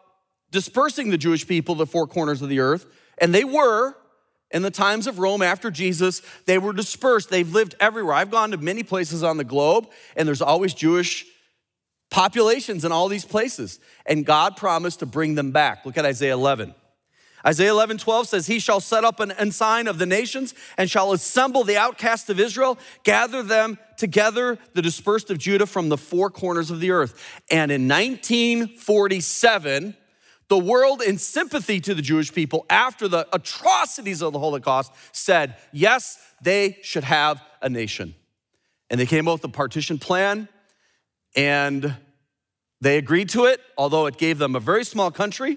dispersing 0.53 1.11
the 1.11 1.19
Jewish 1.19 1.45
people 1.45 1.75
the 1.75 1.87
four 1.87 2.07
corners 2.07 2.41
of 2.41 2.49
the 2.49 2.61
earth, 2.61 2.87
and 3.19 3.35
they 3.35 3.45
were. 3.45 3.95
In 4.51 4.63
the 4.63 4.71
times 4.71 5.09
of 5.09 5.19
Rome 5.19 5.43
after 5.43 5.69
Jesus, 5.69 6.23
they 6.47 6.59
were 6.59 6.73
dispersed. 6.73 7.29
They've 7.29 7.53
lived 7.53 7.75
everywhere. 7.81 8.15
I've 8.15 8.31
gone 8.31 8.53
to 8.53 8.57
many 8.57 8.85
places 8.85 9.25
on 9.25 9.37
the 9.37 9.43
globe, 9.43 9.89
and 10.15 10.29
there's 10.29 10.43
always 10.43 10.75
Jewish 10.75 11.27
populations 12.09 12.85
in 12.85 12.93
all 12.93 13.09
these 13.09 13.25
places. 13.25 13.81
And 14.07 14.25
God 14.25 14.57
promised 14.57 15.01
to 15.01 15.07
bring 15.07 15.35
them 15.35 15.51
back. 15.51 15.85
Look 15.85 15.99
at 15.99 16.05
Isaiah 16.05 16.35
11. 16.35 16.73
Isaiah 17.47 17.73
11, 17.73 17.99
12 17.99 18.29
says, 18.29 18.47
He 18.47 18.59
shall 18.59 18.81
set 18.81 19.05
up 19.05 19.21
an 19.21 19.31
ensign 19.33 19.87
of 19.87 19.99
the 19.99 20.07
nations 20.07 20.55
and 20.79 20.89
shall 20.89 21.13
assemble 21.13 21.63
the 21.63 21.77
outcasts 21.77 22.31
of 22.31 22.41
Israel, 22.41 22.79
gather 23.03 23.43
them 23.43 23.79
together, 23.99 24.59
the 24.73 24.81
dispersed 24.81 25.31
of 25.31 25.37
Judah 25.39 25.67
from 25.67 25.91
the 25.91 25.99
four 25.99 26.31
corners 26.31 26.71
of 26.71 26.81
the 26.81 26.91
earth. 26.91 27.43
And 27.51 27.71
in 27.71 27.87
1947, 27.87 29.95
The 30.49 30.59
world, 30.59 31.01
in 31.01 31.19
sympathy 31.19 31.81
to 31.81 31.95
the 31.95 32.03
Jewish 32.03 32.33
people 32.33 32.67
after 32.69 33.09
the 33.09 33.27
atrocities 33.33 34.23
of 34.23 34.33
the 34.33 34.39
Holocaust, 34.39 34.93
said, 35.13 35.57
yes, 35.73 36.19
they 36.43 36.79
should 36.83 37.05
have 37.05 37.43
a 37.63 37.69
nation. 37.69 38.15
And 38.91 39.01
they 39.01 39.07
came 39.07 39.27
up 39.27 39.35
with 39.41 39.45
a 39.45 39.49
partition 39.49 39.99
plan, 39.99 40.49
and 41.35 41.97
they 42.81 42.99
agreed 42.99 43.31
to 43.31 43.47
it, 43.47 43.61
although 43.79 44.07
it 44.07 44.19
gave 44.19 44.39
them 44.39 44.55
a 44.55 44.61
very 44.61 44.85
small 44.85 45.11
country. 45.11 45.57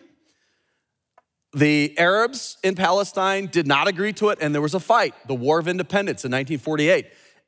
The 1.53 1.97
Arabs 1.97 2.57
in 2.63 2.75
Palestine 2.75 3.47
did 3.47 3.67
not 3.67 3.87
agree 3.87 4.13
to 4.13 4.29
it, 4.29 4.39
and 4.41 4.53
there 4.53 4.61
was 4.61 4.73
a 4.73 4.79
fight, 4.79 5.13
the 5.27 5.35
War 5.35 5.59
of 5.59 5.67
Independence 5.67 6.23
in 6.23 6.31
1948. 6.31 7.07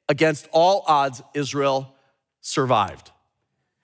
Against 0.09 0.47
all 0.51 0.83
odds, 0.87 1.21
Israel 1.33 1.95
survived. 2.41 3.11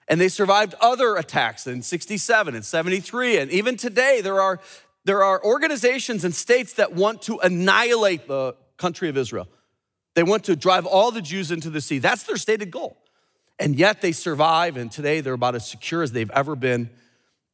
And 0.08 0.20
they 0.20 0.28
survived 0.28 0.74
other 0.80 1.16
attacks 1.16 1.66
in 1.66 1.82
67 1.82 2.54
and 2.54 2.64
73. 2.64 3.38
And 3.38 3.50
even 3.50 3.76
today, 3.76 4.20
there 4.20 4.40
are, 4.40 4.60
there 5.04 5.24
are 5.24 5.42
organizations 5.44 6.24
and 6.24 6.34
states 6.34 6.74
that 6.74 6.92
want 6.92 7.22
to 7.22 7.38
annihilate 7.38 8.28
the 8.28 8.54
country 8.76 9.08
of 9.08 9.16
Israel. 9.16 9.48
They 10.14 10.22
want 10.22 10.44
to 10.44 10.56
drive 10.56 10.86
all 10.86 11.10
the 11.10 11.20
Jews 11.20 11.50
into 11.50 11.70
the 11.70 11.80
sea. 11.80 11.98
That's 11.98 12.22
their 12.22 12.36
stated 12.36 12.70
goal. 12.70 12.96
And 13.58 13.74
yet 13.74 14.00
they 14.00 14.12
survive, 14.12 14.76
and 14.76 14.92
today 14.92 15.20
they're 15.20 15.34
about 15.34 15.54
as 15.54 15.66
secure 15.66 16.02
as 16.02 16.12
they've 16.12 16.30
ever 16.30 16.56
been. 16.56 16.90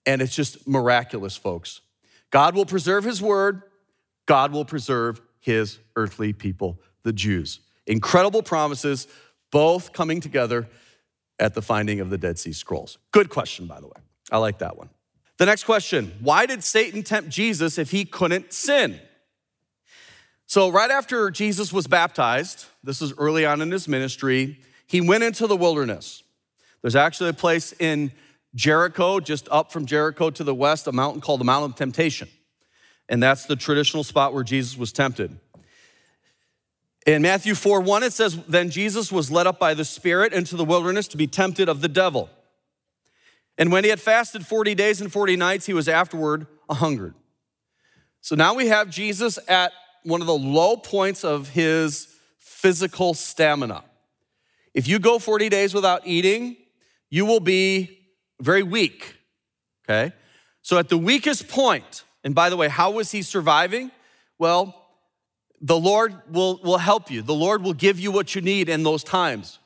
And 0.04 0.20
it's 0.20 0.34
just 0.34 0.66
miraculous, 0.66 1.36
folks. 1.36 1.80
God 2.30 2.54
will 2.54 2.66
preserve 2.66 3.04
his 3.04 3.22
word, 3.22 3.62
God 4.26 4.52
will 4.52 4.64
preserve 4.64 5.20
his 5.40 5.78
earthly 5.96 6.32
people, 6.32 6.80
the 7.02 7.12
Jews. 7.12 7.60
Incredible 7.86 8.42
promises, 8.42 9.06
both 9.50 9.92
coming 9.92 10.20
together 10.20 10.68
at 11.42 11.54
the 11.54 11.62
finding 11.62 12.00
of 12.00 12.08
the 12.08 12.16
Dead 12.16 12.38
Sea 12.38 12.52
Scrolls. 12.52 12.98
Good 13.10 13.28
question, 13.28 13.66
by 13.66 13.80
the 13.80 13.86
way. 13.86 14.00
I 14.30 14.38
like 14.38 14.58
that 14.58 14.76
one. 14.76 14.88
The 15.38 15.46
next 15.46 15.64
question 15.64 16.12
Why 16.20 16.46
did 16.46 16.62
Satan 16.62 17.02
tempt 17.02 17.28
Jesus 17.28 17.78
if 17.78 17.90
he 17.90 18.04
couldn't 18.04 18.52
sin? 18.52 19.00
So, 20.46 20.70
right 20.70 20.90
after 20.90 21.30
Jesus 21.30 21.72
was 21.72 21.86
baptized, 21.86 22.66
this 22.84 23.02
is 23.02 23.12
early 23.18 23.44
on 23.44 23.60
in 23.60 23.70
his 23.70 23.88
ministry, 23.88 24.60
he 24.86 25.00
went 25.00 25.24
into 25.24 25.46
the 25.46 25.56
wilderness. 25.56 26.22
There's 26.80 26.96
actually 26.96 27.30
a 27.30 27.34
place 27.34 27.72
in 27.78 28.12
Jericho, 28.54 29.18
just 29.18 29.48
up 29.50 29.72
from 29.72 29.86
Jericho 29.86 30.30
to 30.30 30.44
the 30.44 30.54
west, 30.54 30.86
a 30.86 30.92
mountain 30.92 31.20
called 31.20 31.40
the 31.40 31.44
Mountain 31.44 31.70
of 31.70 31.76
Temptation. 31.76 32.28
And 33.08 33.22
that's 33.22 33.46
the 33.46 33.56
traditional 33.56 34.04
spot 34.04 34.34
where 34.34 34.44
Jesus 34.44 34.76
was 34.76 34.92
tempted. 34.92 35.38
In 37.06 37.22
Matthew 37.22 37.54
4 37.54 37.80
1, 37.80 38.02
it 38.02 38.12
says, 38.12 38.36
Then 38.46 38.70
Jesus 38.70 39.10
was 39.10 39.30
led 39.30 39.46
up 39.46 39.58
by 39.58 39.74
the 39.74 39.84
Spirit 39.84 40.32
into 40.32 40.56
the 40.56 40.64
wilderness 40.64 41.08
to 41.08 41.16
be 41.16 41.26
tempted 41.26 41.68
of 41.68 41.80
the 41.80 41.88
devil. 41.88 42.30
And 43.58 43.72
when 43.72 43.84
he 43.84 43.90
had 43.90 44.00
fasted 44.00 44.46
40 44.46 44.74
days 44.74 45.00
and 45.00 45.12
40 45.12 45.36
nights, 45.36 45.66
he 45.66 45.74
was 45.74 45.88
afterward 45.88 46.46
a 46.68 46.74
hungered. 46.74 47.14
So 48.20 48.36
now 48.36 48.54
we 48.54 48.68
have 48.68 48.88
Jesus 48.88 49.38
at 49.48 49.72
one 50.04 50.20
of 50.20 50.26
the 50.26 50.36
low 50.36 50.76
points 50.76 51.24
of 51.24 51.48
his 51.48 52.08
physical 52.38 53.14
stamina. 53.14 53.82
If 54.74 54.88
you 54.88 54.98
go 54.98 55.18
40 55.18 55.48
days 55.48 55.74
without 55.74 56.06
eating, 56.06 56.56
you 57.10 57.26
will 57.26 57.40
be 57.40 57.98
very 58.40 58.62
weak, 58.62 59.16
okay? 59.84 60.14
So 60.62 60.78
at 60.78 60.88
the 60.88 60.96
weakest 60.96 61.48
point, 61.48 62.04
and 62.24 62.34
by 62.34 62.48
the 62.48 62.56
way, 62.56 62.68
how 62.68 62.92
was 62.92 63.10
he 63.10 63.22
surviving? 63.22 63.90
Well, 64.38 64.81
the 65.62 65.78
Lord 65.78 66.20
will, 66.28 66.60
will 66.62 66.78
help 66.78 67.10
you. 67.10 67.22
The 67.22 67.34
Lord 67.34 67.62
will 67.62 67.72
give 67.72 68.00
you 68.00 68.10
what 68.10 68.34
you 68.34 68.42
need 68.42 68.68
in 68.68 68.82
those 68.82 69.04
times, 69.04 69.60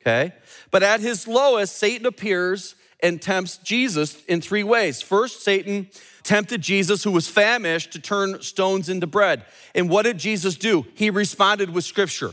okay? 0.00 0.32
But 0.70 0.82
at 0.82 1.00
his 1.00 1.28
lowest, 1.28 1.76
Satan 1.76 2.06
appears 2.06 2.74
and 3.00 3.20
tempts 3.20 3.58
Jesus 3.58 4.24
in 4.24 4.40
three 4.40 4.64
ways. 4.64 5.02
First, 5.02 5.44
Satan 5.44 5.88
tempted 6.24 6.62
Jesus, 6.62 7.04
who 7.04 7.12
was 7.12 7.28
famished, 7.28 7.92
to 7.92 8.00
turn 8.00 8.42
stones 8.42 8.88
into 8.88 9.06
bread. 9.06 9.44
And 9.74 9.88
what 9.88 10.02
did 10.02 10.18
Jesus 10.18 10.56
do? 10.56 10.86
He 10.94 11.10
responded 11.10 11.70
with 11.70 11.84
scripture. 11.84 12.32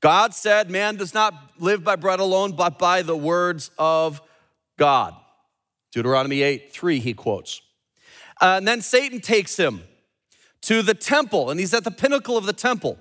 God 0.00 0.34
said, 0.34 0.70
Man 0.70 0.96
does 0.96 1.12
not 1.12 1.34
live 1.58 1.82
by 1.82 1.96
bread 1.96 2.20
alone, 2.20 2.52
but 2.52 2.78
by 2.78 3.02
the 3.02 3.16
words 3.16 3.70
of 3.78 4.20
God. 4.78 5.14
Deuteronomy 5.92 6.42
8 6.42 6.72
3, 6.72 7.00
he 7.00 7.12
quotes. 7.12 7.60
Uh, 8.40 8.54
and 8.58 8.68
then 8.68 8.80
Satan 8.80 9.20
takes 9.20 9.56
him 9.56 9.82
to 10.62 10.82
the 10.82 10.94
temple, 10.94 11.50
and 11.50 11.58
he's 11.58 11.74
at 11.74 11.84
the 11.84 11.90
pinnacle 11.90 12.36
of 12.36 12.46
the 12.46 12.52
temple. 12.52 12.98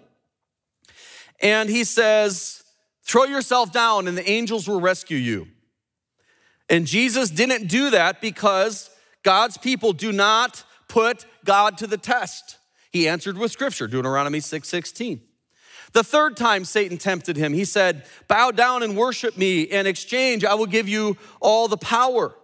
And 1.41 1.69
he 1.69 1.83
says, 1.83 2.63
Throw 3.03 3.23
yourself 3.23 3.71
down, 3.71 4.07
and 4.07 4.17
the 4.17 4.29
angels 4.29 4.67
will 4.67 4.79
rescue 4.79 5.17
you. 5.17 5.47
And 6.69 6.85
Jesus 6.85 7.31
didn't 7.31 7.67
do 7.67 7.89
that 7.89 8.21
because 8.21 8.89
God's 9.23 9.57
people 9.57 9.93
do 9.93 10.11
not 10.11 10.63
put 10.87 11.25
God 11.43 11.77
to 11.79 11.87
the 11.87 11.97
test. 11.97 12.57
He 12.91 13.07
answered 13.07 13.37
with 13.37 13.51
scripture, 13.51 13.87
Deuteronomy 13.87 14.39
6 14.39 14.67
16. 14.67 15.21
The 15.91 16.03
third 16.03 16.37
time 16.37 16.65
Satan 16.65 16.97
tempted 16.97 17.35
him, 17.35 17.53
he 17.53 17.65
said, 17.65 18.05
Bow 18.27 18.51
down 18.51 18.83
and 18.83 18.95
worship 18.95 19.37
me. 19.37 19.61
In 19.61 19.87
exchange, 19.87 20.45
I 20.45 20.53
will 20.53 20.67
give 20.67 20.87
you 20.87 21.17
all 21.39 21.67
the 21.67 21.77
power. 21.77 22.35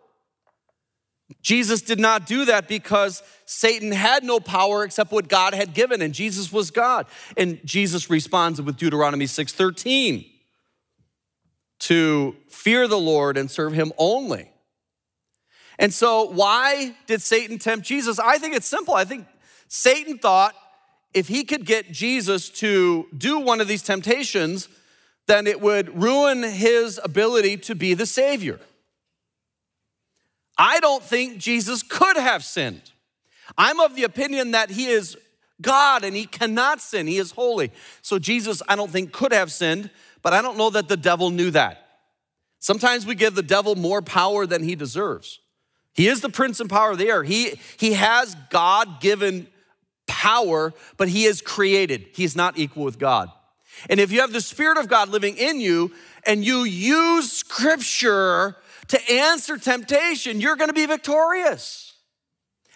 Jesus 1.42 1.82
did 1.82 2.00
not 2.00 2.28
do 2.28 2.46
that 2.46 2.68
because 2.68 3.24
Satan 3.46 3.92
had 3.92 4.24
no 4.24 4.40
power 4.40 4.84
except 4.84 5.12
what 5.12 5.28
God 5.28 5.54
had 5.54 5.74
given, 5.74 6.02
and 6.02 6.14
Jesus 6.14 6.52
was 6.52 6.70
God. 6.72 7.08
And 7.36 7.60
Jesus 7.66 8.10
responds 8.10 8.62
with 8.62 8.78
Deuteronomy 8.78 9.26
6:13 9.26 10.26
to 11.80 12.36
fear 12.50 12.88
the 12.88 13.00
Lord 13.00 13.38
and 13.38 13.50
serve 13.50 13.74
him 13.74 13.92
only. 13.98 14.52
And 15.78 15.94
so, 15.94 16.24
why 16.24 16.96
did 17.06 17.22
Satan 17.22 17.60
tempt 17.60 17.86
Jesus? 17.86 18.18
I 18.20 18.38
think 18.38 18.56
it's 18.56 18.68
simple. 18.68 18.94
I 18.94 19.04
think 19.04 19.28
Satan 19.68 20.18
thought 20.18 20.56
if 21.14 21.28
he 21.28 21.44
could 21.44 21.66
get 21.66 21.92
Jesus 21.92 22.50
to 22.50 23.08
do 23.18 23.40
one 23.40 23.62
of 23.62 23.68
these 23.68 23.82
temptations, 23.82 24.70
then 25.28 25.48
it 25.48 25.60
would 25.60 26.02
ruin 26.02 26.44
his 26.44 27.00
ability 27.04 27.58
to 27.58 27.76
be 27.76 27.94
the 27.94 28.06
Savior. 28.06 28.60
I 30.58 30.80
don't 30.80 31.04
think 31.04 31.38
Jesus 31.38 31.84
could 31.84 32.18
have 32.18 32.44
sinned. 32.44 32.92
I'm 33.58 33.80
of 33.80 33.96
the 33.96 34.04
opinion 34.04 34.52
that 34.52 34.70
he 34.72 34.88
is 34.88 35.18
God 35.62 36.04
and 36.04 36.16
he 36.16 36.26
cannot 36.26 36.82
sin, 36.82 37.08
he 37.08 37.18
is 37.18 37.32
holy. 37.32 37.72
So, 38.02 38.20
Jesus, 38.20 38.62
I 38.68 38.76
don't 38.76 38.92
think, 38.92 39.12
could 39.12 39.32
have 39.32 39.52
sinned, 39.52 39.90
but 40.22 40.34
I 40.34 40.42
don't 40.42 40.58
know 40.58 40.70
that 40.72 40.88
the 40.88 40.98
devil 40.98 41.30
knew 41.30 41.52
that. 41.52 41.82
Sometimes 42.60 43.06
we 43.06 43.16
give 43.16 43.36
the 43.36 43.44
devil 43.44 43.76
more 43.76 44.02
power 44.02 44.46
than 44.46 44.64
he 44.64 44.76
deserves. 44.76 45.40
He 45.94 46.08
is 46.08 46.22
the 46.22 46.30
prince 46.30 46.60
and 46.60 46.70
power 46.70 46.92
of 46.92 46.98
the 46.98 47.08
air. 47.08 47.24
He, 47.24 47.60
he 47.78 47.94
has 47.94 48.36
God 48.50 49.00
given 49.00 49.48
power, 50.08 50.74
but 50.98 51.08
he 51.08 51.24
is 51.26 51.42
created. 51.42 52.08
He's 52.14 52.36
not 52.36 52.58
equal 52.58 52.84
with 52.84 53.00
God. 53.00 53.30
And 53.90 54.00
if 54.00 54.12
you 54.12 54.22
have 54.22 54.34
the 54.34 54.42
Spirit 54.42 54.78
of 54.78 54.88
God 54.88 55.10
living 55.10 55.38
in 55.38 55.60
you 55.60 55.92
and 56.26 56.44
you 56.44 56.64
use 56.64 57.32
Scripture 57.32 58.58
to 58.90 59.12
answer 59.12 59.58
temptation, 59.58 60.42
you're 60.42 60.56
gonna 60.56 60.74
be 60.74 60.86
victorious. 60.86 61.94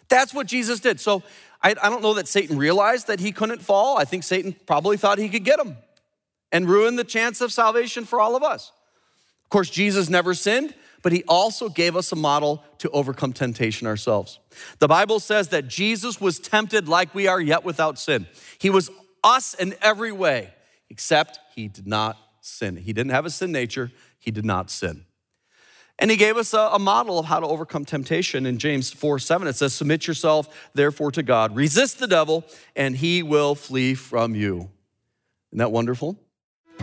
That's 0.09 0.33
what 0.33 0.47
Jesus 0.47 0.79
did. 0.79 0.99
So 0.99 1.23
I, 1.61 1.75
I, 1.81 1.89
don't 1.89 2.01
know 2.01 2.15
that 2.15 2.27
Satan 2.27 2.57
realized 2.57 3.07
that 3.07 3.19
he 3.19 3.31
couldn't 3.31 3.61
fall. 3.61 3.97
I 3.97 4.05
think 4.05 4.23
Satan 4.23 4.55
probably 4.65 4.97
thought 4.97 5.19
he 5.19 5.29
could 5.29 5.43
get 5.43 5.59
him 5.59 5.77
and 6.51 6.67
ruin 6.67 6.95
the 6.95 7.03
chance 7.03 7.41
of 7.41 7.53
salvation 7.53 8.05
for 8.05 8.19
all 8.19 8.35
of 8.35 8.43
us. 8.43 8.71
Of 9.43 9.49
course, 9.49 9.69
Jesus 9.69 10.09
never 10.09 10.33
sinned, 10.33 10.73
but 11.01 11.11
he 11.11 11.23
also 11.27 11.69
gave 11.69 11.95
us 11.95 12.11
a 12.11 12.15
model 12.15 12.63
to 12.79 12.89
overcome 12.91 13.33
temptation 13.33 13.87
ourselves. 13.87 14.39
The 14.79 14.87
Bible 14.87 15.19
says 15.19 15.49
that 15.49 15.67
Jesus 15.67 16.19
was 16.19 16.39
tempted 16.39 16.87
like 16.87 17.13
we 17.13 17.27
are, 17.27 17.39
yet 17.41 17.63
without 17.63 17.99
sin. 17.99 18.27
He 18.57 18.69
was 18.69 18.89
us 19.23 19.53
in 19.53 19.75
every 19.81 20.11
way, 20.11 20.53
except 20.89 21.39
he 21.55 21.67
did 21.67 21.87
not 21.87 22.17
sin. 22.41 22.77
He 22.77 22.93
didn't 22.93 23.11
have 23.11 23.25
a 23.25 23.29
sin 23.29 23.51
nature, 23.51 23.91
he 24.17 24.31
did 24.31 24.45
not 24.45 24.69
sin. 24.69 25.05
And 25.99 26.09
he 26.09 26.15
gave 26.15 26.37
us 26.37 26.53
a, 26.53 26.69
a, 26.71 26.79
model 26.79 27.19
of 27.19 27.25
how 27.25 27.41
to 27.41 27.45
overcome 27.45 27.83
temptation. 27.83 28.45
In 28.45 28.57
James 28.57 28.89
4 28.89 29.19
7, 29.19 29.47
it 29.47 29.55
says, 29.57 29.73
Submit 29.73 30.07
yourself, 30.07 30.69
therefore, 30.73 31.11
to 31.11 31.21
God. 31.21 31.55
Resist 31.55 31.99
the 31.99 32.07
devil, 32.07 32.45
and 32.75 32.95
he 32.95 33.21
will 33.21 33.53
flee 33.53 33.95
from 33.95 34.33
you. 34.33 34.69
Isn't 35.51 35.59
that 35.59 35.71
wonderful? 35.71 36.17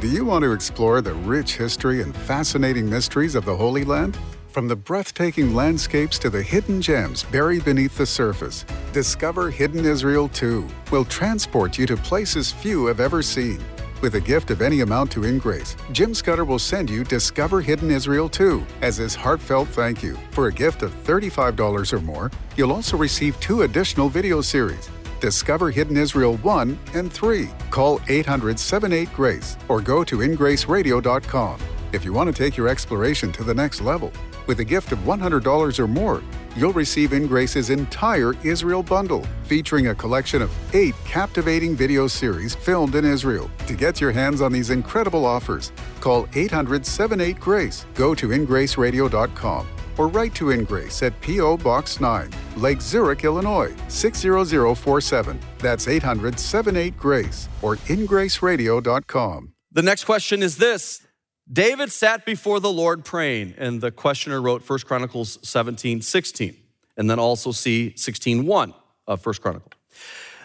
Do 0.00 0.08
you 0.08 0.26
want 0.26 0.42
to 0.44 0.52
explore 0.52 1.00
the 1.00 1.14
rich 1.14 1.56
history 1.56 2.02
and 2.02 2.14
fascinating 2.14 2.90
mysteries 2.90 3.34
of 3.34 3.46
the 3.46 3.56
Holy 3.56 3.84
Land? 3.84 4.18
From 4.48 4.68
the 4.68 4.76
breathtaking 4.76 5.54
landscapes 5.54 6.18
to 6.18 6.28
the 6.28 6.42
hidden 6.42 6.82
gems 6.82 7.22
buried 7.24 7.64
beneath 7.64 7.96
the 7.96 8.06
surface, 8.06 8.66
Discover 8.92 9.50
Hidden 9.50 9.86
Israel 9.86 10.28
2 10.28 10.66
will 10.90 11.04
transport 11.06 11.78
you 11.78 11.86
to 11.86 11.96
places 11.96 12.52
few 12.52 12.86
have 12.86 13.00
ever 13.00 13.22
seen. 13.22 13.60
With 14.02 14.14
a 14.16 14.20
gift 14.20 14.50
of 14.50 14.60
any 14.60 14.80
amount 14.80 15.10
to 15.12 15.20
InGrace, 15.20 15.74
Jim 15.90 16.12
Scudder 16.12 16.44
will 16.44 16.58
send 16.58 16.90
you 16.90 17.02
Discover 17.02 17.62
Hidden 17.62 17.90
Israel 17.90 18.28
2 18.28 18.64
as 18.82 18.98
his 18.98 19.14
heartfelt 19.14 19.68
thank 19.68 20.02
you. 20.02 20.18
For 20.32 20.48
a 20.48 20.52
gift 20.52 20.82
of 20.82 20.92
$35 21.04 21.92
or 21.94 22.00
more, 22.00 22.30
you'll 22.56 22.72
also 22.72 22.98
receive 22.98 23.40
two 23.40 23.62
additional 23.62 24.10
video 24.10 24.42
series 24.42 24.90
Discover 25.20 25.70
Hidden 25.70 25.96
Israel 25.96 26.36
1 26.38 26.78
and 26.92 27.10
3. 27.10 27.48
Call 27.70 28.00
800 28.08 28.60
78 28.60 29.12
Grace 29.14 29.56
or 29.68 29.80
go 29.80 30.04
to 30.04 30.18
ingraceradio.com 30.18 31.58
if 31.92 32.04
you 32.04 32.12
want 32.12 32.28
to 32.28 32.34
take 32.34 32.56
your 32.56 32.68
exploration 32.68 33.32
to 33.32 33.44
the 33.44 33.54
next 33.54 33.80
level. 33.80 34.12
With 34.46 34.60
a 34.60 34.64
gift 34.64 34.92
of 34.92 34.98
$100 35.00 35.78
or 35.78 35.88
more, 35.88 36.22
you'll 36.56 36.72
receive 36.72 37.12
In 37.12 37.26
Grace's 37.26 37.70
entire 37.70 38.34
Israel 38.44 38.82
bundle, 38.82 39.26
featuring 39.44 39.88
a 39.88 39.94
collection 39.94 40.42
of 40.42 40.50
eight 40.74 40.94
captivating 41.04 41.76
video 41.76 42.06
series 42.06 42.54
filmed 42.54 42.94
in 42.94 43.04
Israel. 43.04 43.50
To 43.66 43.74
get 43.74 44.00
your 44.00 44.12
hands 44.12 44.40
on 44.40 44.52
these 44.52 44.70
incredible 44.70 45.24
offers, 45.24 45.72
call 46.00 46.28
800 46.34 46.84
78 46.84 47.38
Grace, 47.38 47.86
go 47.94 48.14
to 48.14 48.28
ingraceradio.com, 48.28 49.66
or 49.98 50.08
write 50.08 50.34
to 50.34 50.50
In 50.50 50.64
Grace 50.64 51.02
at 51.02 51.20
P.O. 51.20 51.58
Box 51.58 52.00
9, 52.00 52.30
Lake 52.56 52.80
Zurich, 52.80 53.24
Illinois 53.24 53.74
60047. 53.88 55.40
That's 55.58 55.88
800 55.88 56.38
78 56.38 56.96
Grace 56.96 57.48
or 57.62 57.76
ingraceradio.com. 57.76 59.52
The 59.72 59.82
next 59.82 60.04
question 60.04 60.42
is 60.42 60.56
this 60.56 61.05
David 61.50 61.92
sat 61.92 62.26
before 62.26 62.58
the 62.58 62.72
Lord 62.72 63.04
praying, 63.04 63.54
and 63.56 63.80
the 63.80 63.92
questioner 63.92 64.42
wrote 64.42 64.68
1 64.68 64.80
Chronicles 64.80 65.38
17, 65.42 66.02
16, 66.02 66.56
and 66.96 67.08
then 67.08 67.18
also 67.18 67.52
see 67.52 67.92
16, 67.96 68.46
1 68.46 68.74
of 69.06 69.24
1 69.24 69.34
Chronicle. 69.36 69.70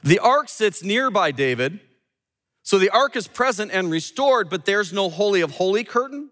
The 0.03 0.19
ark 0.19 0.47
sits 0.47 0.83
nearby 0.83 1.31
David, 1.31 1.79
so 2.61 2.77
the 2.77 2.91
ark 2.91 3.15
is 3.15 3.27
present 3.27 3.71
and 3.71 3.89
restored, 3.89 4.49
but 4.49 4.65
there's 4.65 4.93
no 4.93 5.09
holy 5.09 5.41
of 5.41 5.51
holy 5.51 5.83
curtain. 5.83 6.29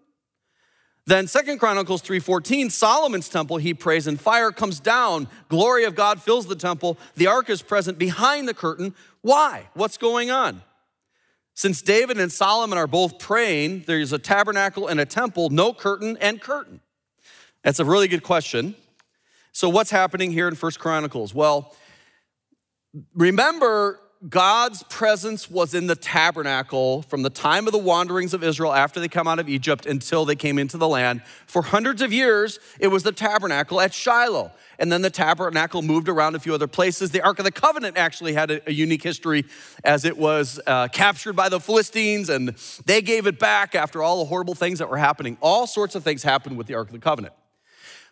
Then 1.04 1.26
2 1.26 1.58
Chronicles 1.58 2.02
3:14, 2.02 2.70
Solomon's 2.70 3.28
temple 3.28 3.56
he 3.56 3.74
prays 3.74 4.06
and 4.06 4.20
fire 4.20 4.52
comes 4.52 4.78
down, 4.78 5.26
glory 5.48 5.84
of 5.84 5.96
God 5.96 6.22
fills 6.22 6.46
the 6.46 6.54
temple, 6.54 6.98
the 7.16 7.26
ark 7.26 7.50
is 7.50 7.62
present 7.62 7.98
behind 7.98 8.46
the 8.46 8.54
curtain. 8.54 8.94
Why? 9.20 9.68
What's 9.74 9.96
going 9.96 10.30
on? 10.30 10.62
Since 11.60 11.82
David 11.82 12.18
and 12.18 12.32
Solomon 12.32 12.78
are 12.78 12.86
both 12.86 13.18
praying, 13.18 13.84
there's 13.86 14.14
a 14.14 14.18
tabernacle 14.18 14.86
and 14.86 14.98
a 14.98 15.04
temple, 15.04 15.50
no 15.50 15.74
curtain 15.74 16.16
and 16.18 16.40
curtain. 16.40 16.80
That's 17.62 17.78
a 17.78 17.84
really 17.84 18.08
good 18.08 18.22
question. 18.22 18.74
So 19.52 19.68
what's 19.68 19.90
happening 19.90 20.32
here 20.32 20.48
in 20.48 20.54
First 20.54 20.78
Chronicles? 20.78 21.34
Well, 21.34 21.76
remember 23.12 24.00
God's 24.28 24.82
presence 24.82 25.50
was 25.50 25.72
in 25.72 25.86
the 25.86 25.96
tabernacle 25.96 27.00
from 27.02 27.22
the 27.22 27.30
time 27.30 27.66
of 27.66 27.72
the 27.72 27.78
wanderings 27.78 28.34
of 28.34 28.44
Israel 28.44 28.74
after 28.74 29.00
they 29.00 29.08
come 29.08 29.26
out 29.26 29.38
of 29.38 29.48
Egypt 29.48 29.86
until 29.86 30.26
they 30.26 30.36
came 30.36 30.58
into 30.58 30.76
the 30.76 30.86
land. 30.86 31.22
For 31.46 31.62
hundreds 31.62 32.02
of 32.02 32.12
years, 32.12 32.58
it 32.78 32.88
was 32.88 33.02
the 33.02 33.12
tabernacle 33.12 33.80
at 33.80 33.94
Shiloh 33.94 34.52
and 34.78 34.92
then 34.92 35.00
the 35.00 35.10
tabernacle 35.10 35.80
moved 35.80 36.06
around 36.06 36.34
a 36.34 36.38
few 36.38 36.52
other 36.52 36.66
places. 36.66 37.12
The 37.12 37.22
Ark 37.22 37.38
of 37.38 37.46
the 37.46 37.50
Covenant 37.52 37.96
actually 37.96 38.34
had 38.34 38.50
a, 38.50 38.68
a 38.68 38.72
unique 38.72 39.02
history 39.02 39.46
as 39.84 40.04
it 40.04 40.18
was 40.18 40.60
uh, 40.66 40.88
captured 40.88 41.32
by 41.32 41.48
the 41.48 41.60
Philistines 41.60 42.28
and 42.28 42.54
they 42.84 43.00
gave 43.00 43.26
it 43.26 43.38
back 43.38 43.74
after 43.74 44.02
all 44.02 44.18
the 44.18 44.26
horrible 44.26 44.54
things 44.54 44.80
that 44.80 44.90
were 44.90 44.98
happening. 44.98 45.38
All 45.40 45.66
sorts 45.66 45.94
of 45.94 46.04
things 46.04 46.22
happened 46.22 46.58
with 46.58 46.66
the 46.66 46.74
Ark 46.74 46.88
of 46.88 46.92
the 46.92 46.98
Covenant. 46.98 47.32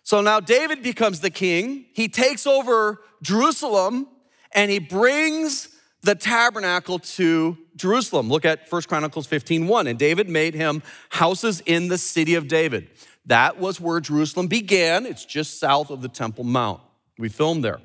So 0.05 0.23
now 0.23 0.41
David 0.41 0.83
becomes 0.83 1.21
the 1.21 1.29
king. 1.29 1.85
He 1.93 2.09
takes 2.09 2.47
over 2.47 3.03
Jerusalem 3.21 4.09
and 4.55 4.71
he 4.71 4.79
brings 4.79 5.69
the 6.09 6.15
tabernacle 6.15 6.99
to 6.99 7.59
Jerusalem. 7.77 8.31
Look 8.31 8.47
at 8.47 8.61
1 8.73 8.83
Chronicles 8.89 9.27
15 9.27 9.67
1. 9.67 9.87
And 9.87 9.99
David 9.99 10.27
made 10.27 10.55
him 10.55 10.83
houses 11.11 11.63
in 11.67 11.89
the 11.89 11.99
city 11.99 12.35
of 12.35 12.49
David. 12.49 12.89
That 13.27 13.59
was 13.59 13.79
where 13.79 14.01
Jerusalem 14.01 14.47
began. 14.47 15.05
It's 15.05 15.27
just 15.27 15.61
south 15.61 15.91
of 15.91 16.01
the 16.01 16.09
Temple 16.09 16.45
Mount. 16.45 16.81
We 17.19 17.29
filmed 17.29 17.63
there. 17.63 17.81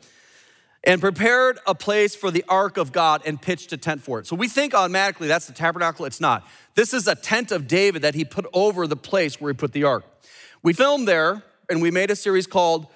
And 0.85 1.01
prepared 1.01 1.59
a 1.67 1.75
place 1.75 2.15
for 2.15 2.31
the 2.31 2.45
ark 2.47 2.77
of 2.77 2.93
God 2.93 3.23
and 3.25 3.41
pitched 3.41 3.73
a 3.73 3.77
tent 3.77 4.01
for 4.01 4.19
it. 4.19 4.27
So 4.27 4.37
we 4.37 4.47
think 4.47 4.73
automatically 4.73 5.27
that's 5.27 5.47
the 5.47 5.53
tabernacle. 5.53 6.05
It's 6.05 6.21
not. 6.21 6.47
This 6.75 6.93
is 6.93 7.09
a 7.09 7.15
tent 7.15 7.51
of 7.51 7.67
David 7.67 8.03
that 8.03 8.15
he 8.15 8.23
put 8.23 8.45
over 8.53 8.87
the 8.87 8.95
place 8.95 9.41
where 9.41 9.51
he 9.51 9.57
put 9.57 9.73
the 9.73 9.83
ark. 9.83 10.05
We 10.61 10.71
filmed 10.71 11.09
there 11.09 11.43
and 11.69 11.81
we 11.81 11.91
made 11.91 12.09
a 12.09 12.15
series 12.15 12.47
called 12.47 12.87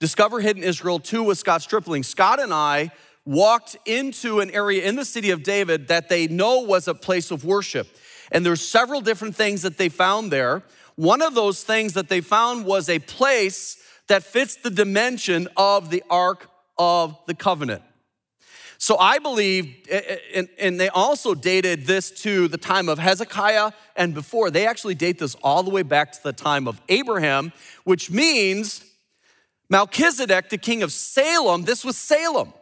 Discover 0.00 0.40
Hidden 0.40 0.64
Israel 0.64 0.98
2 0.98 1.22
with 1.22 1.38
Scott 1.38 1.62
Stripling. 1.62 2.02
Scott 2.02 2.40
and 2.40 2.52
I 2.52 2.90
walked 3.24 3.76
into 3.86 4.40
an 4.40 4.50
area 4.50 4.84
in 4.84 4.96
the 4.96 5.04
city 5.04 5.30
of 5.30 5.42
David 5.42 5.88
that 5.88 6.08
they 6.08 6.26
know 6.26 6.60
was 6.60 6.88
a 6.88 6.94
place 6.94 7.30
of 7.30 7.44
worship. 7.44 7.86
And 8.30 8.44
there's 8.44 8.66
several 8.66 9.00
different 9.00 9.36
things 9.36 9.62
that 9.62 9.78
they 9.78 9.88
found 9.88 10.32
there. 10.32 10.62
One 10.96 11.22
of 11.22 11.34
those 11.34 11.62
things 11.62 11.92
that 11.94 12.08
they 12.08 12.20
found 12.20 12.64
was 12.64 12.88
a 12.88 12.98
place 12.98 13.78
that 14.08 14.22
fits 14.24 14.56
the 14.56 14.70
dimension 14.70 15.48
of 15.56 15.90
the 15.90 16.02
Ark 16.10 16.48
of 16.76 17.16
the 17.26 17.34
Covenant. 17.34 17.82
So 18.78 18.98
I 18.98 19.20
believe, 19.20 19.76
and 20.58 20.80
they 20.80 20.88
also 20.88 21.34
dated 21.34 21.86
this 21.86 22.10
to 22.22 22.48
the 22.48 22.58
time 22.58 22.88
of 22.88 22.98
Hezekiah 22.98 23.70
and 23.94 24.12
before. 24.12 24.50
They 24.50 24.66
actually 24.66 24.96
date 24.96 25.20
this 25.20 25.36
all 25.36 25.62
the 25.62 25.70
way 25.70 25.82
back 25.82 26.10
to 26.12 26.22
the 26.24 26.32
time 26.32 26.66
of 26.66 26.80
Abraham, 26.88 27.52
which 27.84 28.10
means 28.10 28.84
Melchizedek, 29.70 30.50
the 30.50 30.58
king 30.58 30.82
of 30.82 30.90
Salem, 30.90 31.62
this 31.62 31.84
was 31.84 31.96
Salem. 31.96 32.52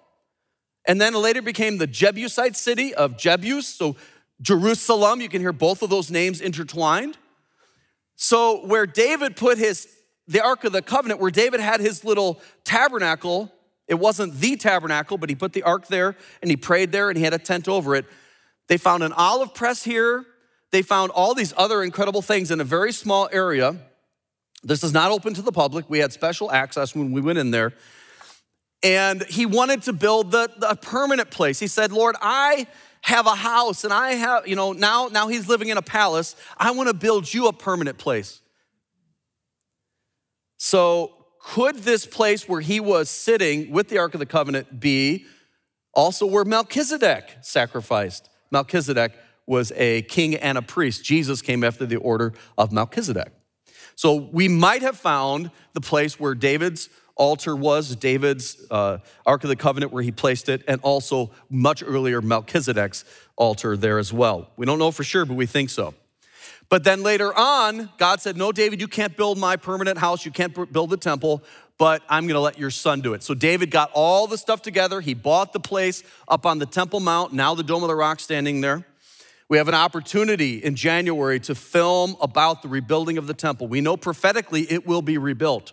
And 0.86 1.00
then 1.00 1.14
later 1.14 1.42
became 1.42 1.78
the 1.78 1.86
Jebusite 1.86 2.56
city 2.56 2.94
of 2.94 3.16
Jebus. 3.16 3.64
So 3.64 3.96
Jerusalem, 4.40 5.20
you 5.20 5.28
can 5.28 5.40
hear 5.40 5.52
both 5.52 5.82
of 5.82 5.90
those 5.90 6.10
names 6.10 6.40
intertwined. 6.40 7.18
So, 8.16 8.66
where 8.66 8.86
David 8.86 9.34
put 9.36 9.56
his, 9.56 9.88
the 10.26 10.44
Ark 10.44 10.64
of 10.64 10.72
the 10.72 10.82
Covenant, 10.82 11.20
where 11.20 11.30
David 11.30 11.60
had 11.60 11.80
his 11.80 12.04
little 12.04 12.38
tabernacle, 12.64 13.50
it 13.90 13.98
wasn't 13.98 14.34
the 14.34 14.56
tabernacle, 14.56 15.18
but 15.18 15.28
he 15.28 15.34
put 15.34 15.52
the 15.52 15.64
ark 15.64 15.88
there 15.88 16.16
and 16.40 16.48
he 16.48 16.56
prayed 16.56 16.92
there 16.92 17.08
and 17.08 17.18
he 17.18 17.24
had 17.24 17.34
a 17.34 17.38
tent 17.38 17.68
over 17.68 17.96
it. 17.96 18.06
They 18.68 18.76
found 18.76 19.02
an 19.02 19.12
olive 19.12 19.52
press 19.52 19.82
here. 19.82 20.24
They 20.70 20.82
found 20.82 21.10
all 21.10 21.34
these 21.34 21.52
other 21.56 21.82
incredible 21.82 22.22
things 22.22 22.52
in 22.52 22.60
a 22.60 22.64
very 22.64 22.92
small 22.92 23.28
area. 23.32 23.76
This 24.62 24.84
is 24.84 24.92
not 24.92 25.10
open 25.10 25.34
to 25.34 25.42
the 25.42 25.50
public. 25.50 25.90
We 25.90 25.98
had 25.98 26.12
special 26.12 26.52
access 26.52 26.94
when 26.94 27.10
we 27.10 27.20
went 27.20 27.38
in 27.38 27.50
there. 27.50 27.72
And 28.82 29.22
he 29.24 29.44
wanted 29.44 29.82
to 29.82 29.92
build 29.92 30.30
the, 30.30 30.50
the 30.56 30.74
permanent 30.80 31.30
place. 31.30 31.58
He 31.58 31.66
said, 31.66 31.92
Lord, 31.92 32.16
I 32.20 32.66
have 33.02 33.26
a 33.26 33.34
house 33.34 33.84
and 33.84 33.92
I 33.92 34.12
have, 34.12 34.46
you 34.46 34.56
know, 34.56 34.72
now, 34.72 35.08
now 35.08 35.28
he's 35.28 35.48
living 35.48 35.68
in 35.68 35.76
a 35.76 35.82
palace. 35.82 36.36
I 36.56 36.70
want 36.70 36.88
to 36.88 36.94
build 36.94 37.32
you 37.32 37.46
a 37.46 37.52
permanent 37.52 37.98
place. 37.98 38.40
So, 40.56 41.16
could 41.42 41.76
this 41.76 42.04
place 42.04 42.46
where 42.46 42.60
he 42.60 42.80
was 42.80 43.08
sitting 43.08 43.70
with 43.70 43.88
the 43.88 43.96
Ark 43.96 44.12
of 44.12 44.20
the 44.20 44.26
Covenant 44.26 44.78
be 44.78 45.24
also 45.94 46.26
where 46.26 46.44
Melchizedek 46.44 47.38
sacrificed? 47.40 48.28
Melchizedek 48.50 49.12
was 49.46 49.72
a 49.74 50.02
king 50.02 50.34
and 50.36 50.58
a 50.58 50.62
priest. 50.62 51.02
Jesus 51.02 51.40
came 51.40 51.64
after 51.64 51.86
the 51.86 51.96
order 51.96 52.34
of 52.58 52.72
Melchizedek. 52.72 53.32
So, 53.94 54.14
we 54.14 54.48
might 54.48 54.82
have 54.82 54.98
found 54.98 55.50
the 55.72 55.80
place 55.80 56.20
where 56.20 56.34
David's 56.34 56.90
altar 57.20 57.54
was, 57.54 57.94
David's 57.94 58.56
uh, 58.70 58.98
Ark 59.26 59.44
of 59.44 59.50
the 59.50 59.56
Covenant, 59.56 59.92
where 59.92 60.02
he 60.02 60.10
placed 60.10 60.48
it, 60.48 60.62
and 60.66 60.80
also 60.80 61.30
much 61.50 61.82
earlier 61.86 62.22
Melchizedek's 62.22 63.04
altar 63.36 63.76
there 63.76 63.98
as 63.98 64.10
well. 64.12 64.50
We 64.56 64.64
don't 64.64 64.78
know 64.78 64.90
for 64.90 65.04
sure, 65.04 65.26
but 65.26 65.34
we 65.34 65.44
think 65.44 65.68
so. 65.68 65.94
But 66.70 66.82
then 66.82 67.02
later 67.02 67.36
on, 67.36 67.90
God 67.98 68.22
said, 68.22 68.36
No, 68.36 68.52
David, 68.52 68.80
you 68.80 68.88
can't 68.88 69.16
build 69.16 69.36
my 69.36 69.56
permanent 69.56 69.98
house, 69.98 70.24
you 70.24 70.32
can't 70.32 70.72
build 70.72 70.88
the 70.88 70.96
temple, 70.96 71.42
but 71.76 72.02
I'm 72.08 72.26
gonna 72.26 72.40
let 72.40 72.58
your 72.58 72.70
son 72.70 73.02
do 73.02 73.12
it. 73.12 73.22
So 73.22 73.34
David 73.34 73.70
got 73.70 73.90
all 73.92 74.26
the 74.26 74.38
stuff 74.38 74.62
together. 74.62 75.00
He 75.00 75.12
bought 75.12 75.52
the 75.52 75.60
place 75.60 76.02
up 76.26 76.46
on 76.46 76.58
the 76.58 76.66
Temple 76.66 77.00
Mount, 77.00 77.34
now 77.34 77.54
the 77.54 77.62
Dome 77.62 77.82
of 77.82 77.88
the 77.88 77.94
Rock 77.94 78.20
standing 78.20 78.62
there. 78.62 78.86
We 79.50 79.58
have 79.58 79.68
an 79.68 79.74
opportunity 79.74 80.58
in 80.58 80.76
January 80.76 81.40
to 81.40 81.54
film 81.56 82.16
about 82.20 82.62
the 82.62 82.68
rebuilding 82.68 83.18
of 83.18 83.26
the 83.26 83.34
temple. 83.34 83.66
We 83.66 83.80
know 83.80 83.96
prophetically 83.96 84.62
it 84.70 84.86
will 84.86 85.02
be 85.02 85.18
rebuilt. 85.18 85.72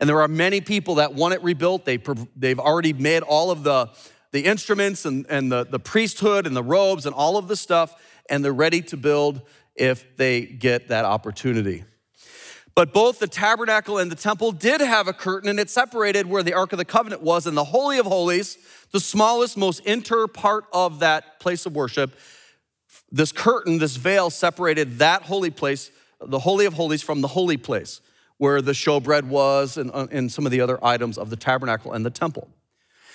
And 0.00 0.08
there 0.08 0.20
are 0.20 0.28
many 0.28 0.60
people 0.60 0.96
that 0.96 1.14
want 1.14 1.34
it 1.34 1.42
rebuilt. 1.42 1.84
They, 1.84 1.98
they've 2.36 2.58
already 2.58 2.92
made 2.92 3.22
all 3.22 3.50
of 3.50 3.62
the, 3.62 3.90
the 4.32 4.44
instruments 4.44 5.04
and, 5.04 5.26
and 5.28 5.50
the, 5.50 5.64
the 5.64 5.78
priesthood 5.78 6.46
and 6.46 6.56
the 6.56 6.62
robes 6.62 7.06
and 7.06 7.14
all 7.14 7.36
of 7.36 7.48
the 7.48 7.56
stuff, 7.56 7.94
and 8.28 8.44
they're 8.44 8.52
ready 8.52 8.82
to 8.82 8.96
build 8.96 9.42
if 9.76 10.16
they 10.16 10.42
get 10.42 10.88
that 10.88 11.04
opportunity. 11.04 11.84
But 12.74 12.94
both 12.94 13.18
the 13.18 13.26
tabernacle 13.26 13.98
and 13.98 14.10
the 14.10 14.16
temple 14.16 14.50
did 14.52 14.80
have 14.80 15.06
a 15.06 15.12
curtain, 15.12 15.50
and 15.50 15.60
it 15.60 15.68
separated 15.68 16.26
where 16.26 16.42
the 16.42 16.54
Ark 16.54 16.72
of 16.72 16.78
the 16.78 16.84
Covenant 16.86 17.22
was 17.22 17.46
and 17.46 17.56
the 17.56 17.64
Holy 17.64 17.98
of 17.98 18.06
Holies, 18.06 18.56
the 18.92 19.00
smallest, 19.00 19.58
most 19.58 19.80
inter 19.80 20.26
part 20.26 20.64
of 20.72 21.00
that 21.00 21.38
place 21.38 21.66
of 21.66 21.74
worship. 21.74 22.14
This 23.10 23.30
curtain, 23.30 23.78
this 23.78 23.96
veil, 23.96 24.30
separated 24.30 24.98
that 25.00 25.22
holy 25.22 25.50
place, 25.50 25.90
the 26.20 26.38
Holy 26.38 26.64
of 26.64 26.72
Holies, 26.72 27.02
from 27.02 27.20
the 27.20 27.28
holy 27.28 27.58
place 27.58 28.00
where 28.42 28.60
the 28.60 28.72
showbread 28.72 29.22
was 29.22 29.76
and, 29.76 29.88
uh, 29.94 30.08
and 30.10 30.32
some 30.32 30.44
of 30.44 30.50
the 30.50 30.60
other 30.60 30.76
items 30.84 31.16
of 31.16 31.30
the 31.30 31.36
tabernacle 31.36 31.92
and 31.92 32.04
the 32.04 32.10
temple. 32.10 32.48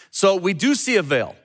So 0.09 0.37
we 0.37 0.53
do 0.53 0.73
see 0.73 0.95
a 0.95 1.01
veil. 1.01 1.35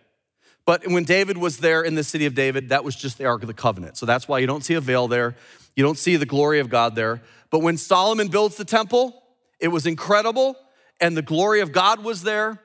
But 0.64 0.87
when 0.87 1.03
David 1.03 1.37
was 1.37 1.59
there 1.59 1.83
in 1.83 1.97
the 1.97 2.05
city 2.05 2.25
of 2.27 2.37
David, 2.37 2.68
that 2.68 2.85
was 2.85 2.95
just 2.95 3.18
the 3.18 3.25
Ark 3.25 3.42
of 3.42 3.49
the 3.49 3.55
Covenant. 3.55 3.97
So 3.97 4.07
that's 4.07 4.29
why 4.29 4.38
you 4.38 4.47
don't 4.47 4.64
see 4.64 4.75
a 4.75 4.81
veil 4.81 5.09
there. 5.09 5.35
You 5.75 5.83
don't 5.83 5.99
see 5.99 6.14
the 6.14 6.27
glory 6.27 6.61
of 6.61 6.71
God 6.71 6.95
there. 6.95 7.23
But 7.51 7.59
when 7.59 7.77
Solomon 7.77 8.29
builds 8.29 8.55
the 8.55 8.64
temple, 8.64 9.21
it 9.59 9.66
was 9.66 9.85
incredible, 9.85 10.55
and 11.01 11.16
the 11.16 11.23
glory 11.23 11.59
of 11.59 11.73
God 11.73 12.05
was 12.05 12.23
there. 12.23 12.62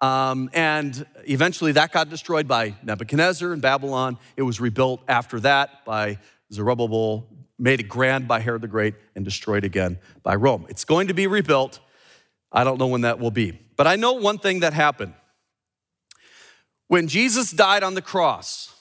Um, 0.00 0.48
and 0.54 1.04
eventually 1.28 1.72
that 1.72 1.92
got 1.92 2.08
destroyed 2.08 2.48
by 2.48 2.76
Nebuchadnezzar 2.82 3.52
in 3.52 3.60
Babylon. 3.60 4.16
It 4.38 4.42
was 4.42 4.58
rebuilt 4.58 5.02
after 5.06 5.38
that 5.40 5.84
by 5.84 6.16
Zerubbabel, 6.50 7.28
made 7.58 7.88
grand 7.88 8.28
by 8.28 8.40
Herod 8.40 8.62
the 8.62 8.68
Great 8.68 8.94
and 9.14 9.24
destroyed 9.24 9.64
again 9.64 9.98
by 10.22 10.34
Rome. 10.34 10.66
It's 10.68 10.84
going 10.84 11.08
to 11.08 11.14
be 11.14 11.26
rebuilt. 11.26 11.80
I 12.52 12.64
don't 12.64 12.78
know 12.78 12.86
when 12.86 13.02
that 13.02 13.18
will 13.18 13.30
be. 13.30 13.58
But 13.76 13.86
I 13.86 13.96
know 13.96 14.14
one 14.14 14.38
thing 14.38 14.60
that 14.60 14.72
happened. 14.72 15.14
When 16.88 17.08
Jesus 17.08 17.50
died 17.50 17.82
on 17.82 17.94
the 17.94 18.02
cross, 18.02 18.74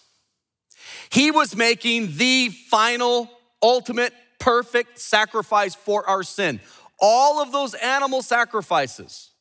he 1.09 1.31
was 1.31 1.55
making 1.55 2.17
the 2.17 2.49
final, 2.49 3.29
ultimate, 3.61 4.13
perfect 4.39 4.99
sacrifice 4.99 5.73
for 5.73 6.07
our 6.07 6.23
sin. 6.23 6.59
All 6.99 7.41
of 7.41 7.51
those 7.51 7.73
animal 7.73 8.21
sacrifices 8.21 9.31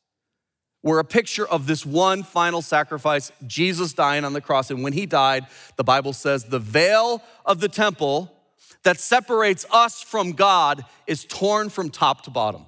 were 0.83 0.99
a 0.99 1.03
picture 1.03 1.47
of 1.47 1.67
this 1.67 1.85
one 1.85 2.23
final 2.23 2.61
sacrifice, 2.61 3.31
Jesus 3.47 3.93
dying 3.93 4.23
on 4.23 4.33
the 4.33 4.41
cross. 4.41 4.69
And 4.69 4.83
when 4.83 4.93
he 4.93 5.05
died, 5.05 5.47
the 5.77 5.83
Bible 5.83 6.13
says 6.13 6.45
the 6.45 6.59
veil 6.59 7.23
of 7.45 7.59
the 7.59 7.69
temple 7.69 8.34
that 8.83 8.99
separates 8.99 9.65
us 9.71 10.01
from 10.01 10.33
God 10.33 10.85
is 11.07 11.25
torn 11.25 11.69
from 11.69 11.89
top 11.89 12.23
to 12.23 12.31
bottom. 12.31 12.65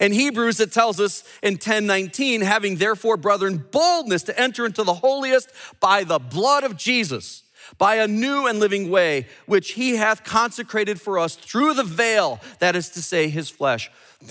In 0.00 0.12
Hebrews, 0.12 0.60
it 0.60 0.72
tells 0.72 1.00
us 1.00 1.24
in 1.42 1.54
1019, 1.54 2.40
having 2.40 2.76
therefore, 2.76 3.16
brethren, 3.16 3.64
boldness 3.70 4.22
to 4.24 4.40
enter 4.40 4.64
into 4.64 4.84
the 4.84 4.94
holiest 4.94 5.50
by 5.80 6.04
the 6.04 6.18
blood 6.18 6.64
of 6.64 6.76
Jesus, 6.76 7.42
by 7.78 7.96
a 7.96 8.08
new 8.08 8.46
and 8.46 8.58
living 8.58 8.90
way, 8.90 9.26
which 9.46 9.72
he 9.72 9.96
hath 9.96 10.24
consecrated 10.24 11.00
for 11.00 11.18
us 11.18 11.34
through 11.34 11.74
the 11.74 11.84
veil, 11.84 12.40
that 12.58 12.76
is 12.76 12.88
to 12.90 13.02
say, 13.02 13.28
his 13.28 13.50
flesh. 13.50 13.90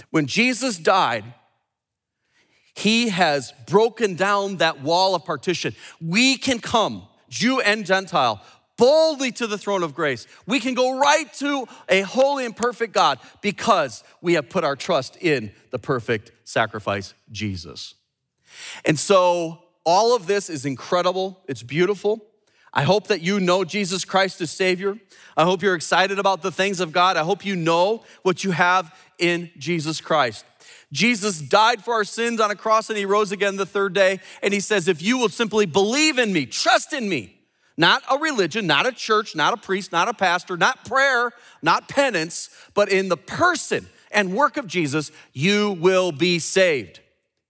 When 0.09 0.25
Jesus 0.25 0.77
died, 0.77 1.25
he 2.73 3.09
has 3.09 3.53
broken 3.67 4.15
down 4.15 4.57
that 4.57 4.81
wall 4.81 5.13
of 5.13 5.25
partition. 5.25 5.75
We 5.99 6.37
can 6.37 6.59
come, 6.59 7.03
Jew 7.29 7.59
and 7.59 7.85
Gentile, 7.85 8.41
boldly 8.81 9.31
to 9.31 9.45
the 9.45 9.59
throne 9.59 9.83
of 9.83 9.93
grace. 9.93 10.25
We 10.47 10.59
can 10.59 10.73
go 10.73 10.97
right 10.97 11.31
to 11.35 11.67
a 11.87 12.01
holy 12.01 12.45
and 12.45 12.57
perfect 12.57 12.95
God 12.95 13.19
because 13.41 14.03
we 14.21 14.33
have 14.33 14.49
put 14.49 14.63
our 14.63 14.75
trust 14.75 15.17
in 15.21 15.51
the 15.69 15.77
perfect 15.77 16.31
sacrifice, 16.45 17.13
Jesus. 17.31 17.93
And 18.83 18.97
so, 18.97 19.59
all 19.83 20.15
of 20.15 20.25
this 20.25 20.49
is 20.49 20.65
incredible. 20.65 21.39
It's 21.47 21.61
beautiful. 21.61 22.25
I 22.73 22.81
hope 22.81 23.07
that 23.07 23.21
you 23.21 23.39
know 23.39 23.63
Jesus 23.63 24.03
Christ 24.03 24.41
as 24.41 24.49
Savior. 24.49 24.97
I 25.37 25.43
hope 25.43 25.61
you're 25.61 25.75
excited 25.75 26.17
about 26.17 26.41
the 26.41 26.51
things 26.51 26.79
of 26.79 26.91
God. 26.91 27.17
I 27.17 27.23
hope 27.23 27.45
you 27.45 27.55
know 27.55 28.03
what 28.23 28.43
you 28.43 28.49
have 28.49 28.95
in 29.19 29.51
Jesus 29.59 30.01
Christ. 30.01 30.43
Jesus 30.91 31.39
died 31.39 31.83
for 31.83 31.93
our 31.93 32.03
sins 32.03 32.39
on 32.39 32.49
a 32.49 32.55
cross 32.55 32.89
and 32.89 32.97
he 32.97 33.05
rose 33.05 33.31
again 33.31 33.57
the 33.57 33.65
third 33.67 33.93
day. 33.93 34.21
And 34.41 34.55
he 34.55 34.59
says, 34.59 34.87
If 34.87 35.03
you 35.03 35.19
will 35.19 35.29
simply 35.29 35.67
believe 35.67 36.17
in 36.17 36.33
me, 36.33 36.47
trust 36.47 36.93
in 36.93 37.07
me, 37.07 37.40
not 37.81 38.03
a 38.09 38.17
religion, 38.19 38.67
not 38.67 38.85
a 38.85 38.91
church, 38.91 39.35
not 39.35 39.53
a 39.53 39.57
priest, 39.57 39.91
not 39.91 40.07
a 40.07 40.13
pastor, 40.13 40.55
not 40.55 40.85
prayer, 40.85 41.31
not 41.61 41.89
penance, 41.89 42.49
but 42.75 42.89
in 42.89 43.09
the 43.09 43.17
person 43.17 43.87
and 44.11 44.33
work 44.33 44.55
of 44.57 44.67
Jesus, 44.67 45.11
you 45.33 45.71
will 45.71 46.11
be 46.11 46.37
saved. 46.37 46.99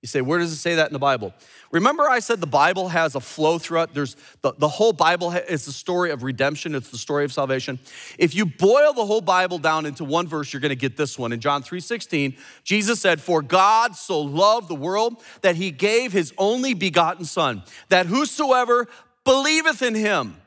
You 0.01 0.07
say, 0.07 0.21
where 0.21 0.39
does 0.39 0.51
it 0.51 0.55
say 0.55 0.75
that 0.75 0.87
in 0.87 0.93
the 0.93 0.99
Bible? 0.99 1.33
Remember, 1.71 2.09
I 2.09 2.19
said 2.19 2.39
the 2.39 2.47
Bible 2.47 2.89
has 2.89 3.13
a 3.13 3.19
flow 3.19 3.59
throughout. 3.59 3.93
There's 3.93 4.15
the, 4.41 4.53
the 4.57 4.67
whole 4.67 4.93
Bible 4.93 5.31
is 5.31 5.65
the 5.65 5.71
story 5.71 6.11
of 6.11 6.23
redemption, 6.23 6.75
it's 6.75 6.89
the 6.89 6.97
story 6.97 7.23
of 7.23 7.31
salvation. 7.31 7.77
If 8.17 8.33
you 8.33 8.45
boil 8.45 8.93
the 8.93 9.05
whole 9.05 9.21
Bible 9.21 9.59
down 9.59 9.85
into 9.85 10.03
one 10.03 10.27
verse, 10.27 10.51
you're 10.51 10.61
gonna 10.61 10.75
get 10.75 10.97
this 10.97 11.19
one. 11.19 11.31
In 11.31 11.39
John 11.39 11.61
3:16, 11.61 12.35
Jesus 12.63 12.99
said, 12.99 13.21
For 13.21 13.41
God 13.41 13.95
so 13.95 14.21
loved 14.21 14.69
the 14.69 14.75
world 14.75 15.21
that 15.41 15.55
he 15.55 15.71
gave 15.71 16.11
his 16.11 16.33
only 16.37 16.73
begotten 16.73 17.25
Son, 17.25 17.63
that 17.89 18.07
whosoever 18.07 18.87
believeth 19.23 19.81
in 19.81 19.95
him, 19.95 20.37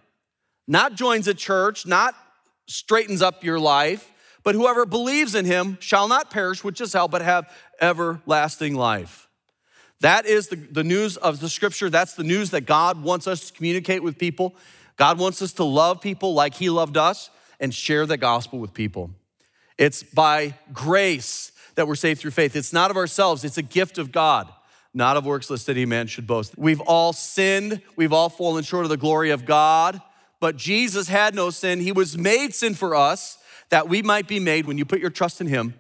not 0.67 0.95
joins 0.95 1.29
a 1.29 1.35
church, 1.35 1.87
not 1.87 2.15
straightens 2.67 3.23
up 3.23 3.45
your 3.45 3.59
life, 3.61 4.13
but 4.43 4.55
whoever 4.55 4.85
believes 4.87 5.35
in 5.35 5.45
him 5.45 5.79
shall 5.81 6.09
not 6.09 6.31
perish, 6.31 6.63
which 6.63 6.81
is 6.81 6.93
hell, 6.93 7.09
but 7.09 7.23
have 7.23 7.51
everlasting 7.81 8.75
life. 8.75 9.29
That 10.01 10.27
is 10.27 10.49
the, 10.49 10.57
the 10.57 10.85
news 10.85 11.17
of 11.17 11.41
the 11.41 11.49
scripture. 11.49 11.89
That's 11.89 12.15
the 12.15 12.25
news 12.25 12.51
that 12.51 12.63
God 12.63 13.03
wants 13.03 13.27
us 13.27 13.49
to 13.49 13.53
communicate 13.55 14.03
with 14.03 14.19
people. 14.19 14.55
God 14.97 15.19
wants 15.19 15.41
us 15.41 15.53
to 15.55 15.65
love 15.65 16.01
people 16.01 16.35
like 16.35 16.55
He 16.55 16.69
loved 16.69 16.97
us 16.97 17.31
and 17.59 17.75
share 17.75 18.05
the 18.05 18.17
gospel 18.17 18.59
with 18.59 18.75
people. 18.75 19.11
It's 19.79 20.03
by 20.03 20.55
grace 20.73 21.53
that 21.75 21.89
we're 21.89 21.95
saved 21.95 22.21
through 22.21 22.33
faith. 22.33 22.55
It's 22.55 22.73
not 22.73 22.91
of 22.91 22.97
ourselves, 22.97 23.45
it's 23.45 23.59
a 23.59 23.63
gift 23.63 23.99
of 23.99 24.13
God, 24.13 24.53
not 24.95 25.17
of 25.17 25.27
works 25.27 25.51
lest 25.51 25.69
any 25.69 25.85
man 25.85 26.07
should 26.07 26.27
boast. 26.27 26.57
We've 26.57 26.81
all 26.81 27.13
sinned, 27.13 27.83
we've 27.97 28.13
all 28.13 28.29
fallen 28.29 28.65
short 28.65 28.85
of 28.85 28.91
the 28.91 28.97
glory 28.97 29.31
of 29.31 29.45
God, 29.45 30.01
but 30.41 30.57
Jesus 30.57 31.09
had 31.09 31.35
no 31.35 31.51
sin. 31.51 31.81
He 31.81 31.93
was 31.93 32.17
made 32.17 32.55
sin 32.55 32.75
for 32.75 32.95
us 32.95 33.39
that 33.71 33.89
we 33.89 34.03
might 34.03 34.29
be 34.29 34.39
made, 34.39 34.67
when 34.67 34.79
you 34.79 34.85
put 34.85 35.01
your 35.01 35.11
trust 35.11 35.41
in 35.41 35.49
Him, 35.49 35.75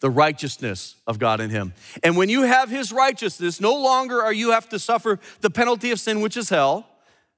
the 0.00 0.10
righteousness 0.10 0.96
of 1.06 1.18
God 1.18 1.40
in 1.40 1.50
him. 1.50 1.74
And 2.02 2.16
when 2.16 2.28
you 2.28 2.42
have 2.42 2.70
his 2.70 2.92
righteousness, 2.92 3.60
no 3.60 3.74
longer 3.74 4.22
are 4.22 4.32
you 4.32 4.52
have 4.52 4.68
to 4.68 4.78
suffer 4.78 5.18
the 5.40 5.50
penalty 5.50 5.90
of 5.90 5.98
sin, 5.98 6.20
which 6.20 6.36
is 6.36 6.48
hell. 6.48 6.86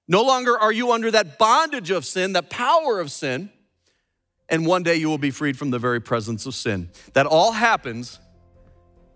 No 0.07 0.23
longer 0.23 0.59
are 0.59 0.73
you 0.73 0.93
under 0.93 1.11
that 1.11 1.39
bondage 1.39 1.91
of 1.91 2.05
sin, 2.05 2.33
that 2.35 2.51
power 2.51 3.01
of 3.01 3.11
sin. 3.11 3.51
And 4.49 4.67
one 4.67 4.83
day 4.83 4.97
you 4.97 5.09
will 5.09 5.19
be 5.19 5.31
freed 5.31 5.57
from 5.57 5.71
the 5.71 5.79
very 5.79 6.01
presence 6.01 6.45
of 6.45 6.55
sin. 6.55 6.91
That 7.15 7.27
all 7.27 7.53
happens 7.53 8.19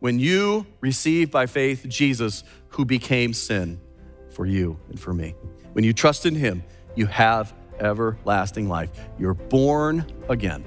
when 0.04 0.18
you 0.18 0.66
receive 0.82 1.30
by 1.30 1.46
faith 1.46 1.86
Jesus, 1.88 2.44
who 2.68 2.84
became 2.84 3.32
sin 3.32 3.80
for 4.28 4.44
you 4.44 4.78
and 4.90 5.00
for 5.00 5.14
me. 5.14 5.34
When 5.72 5.82
you 5.82 5.94
trust 5.94 6.26
in 6.26 6.34
him, 6.34 6.62
you 6.94 7.06
have 7.06 7.54
everlasting 7.80 8.68
life. 8.68 8.90
You're 9.18 9.32
born 9.32 10.04
again 10.28 10.62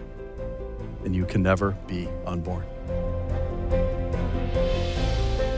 and 1.06 1.16
you 1.16 1.24
can 1.24 1.44
never 1.44 1.78
be 1.86 2.10
unborn. 2.26 2.66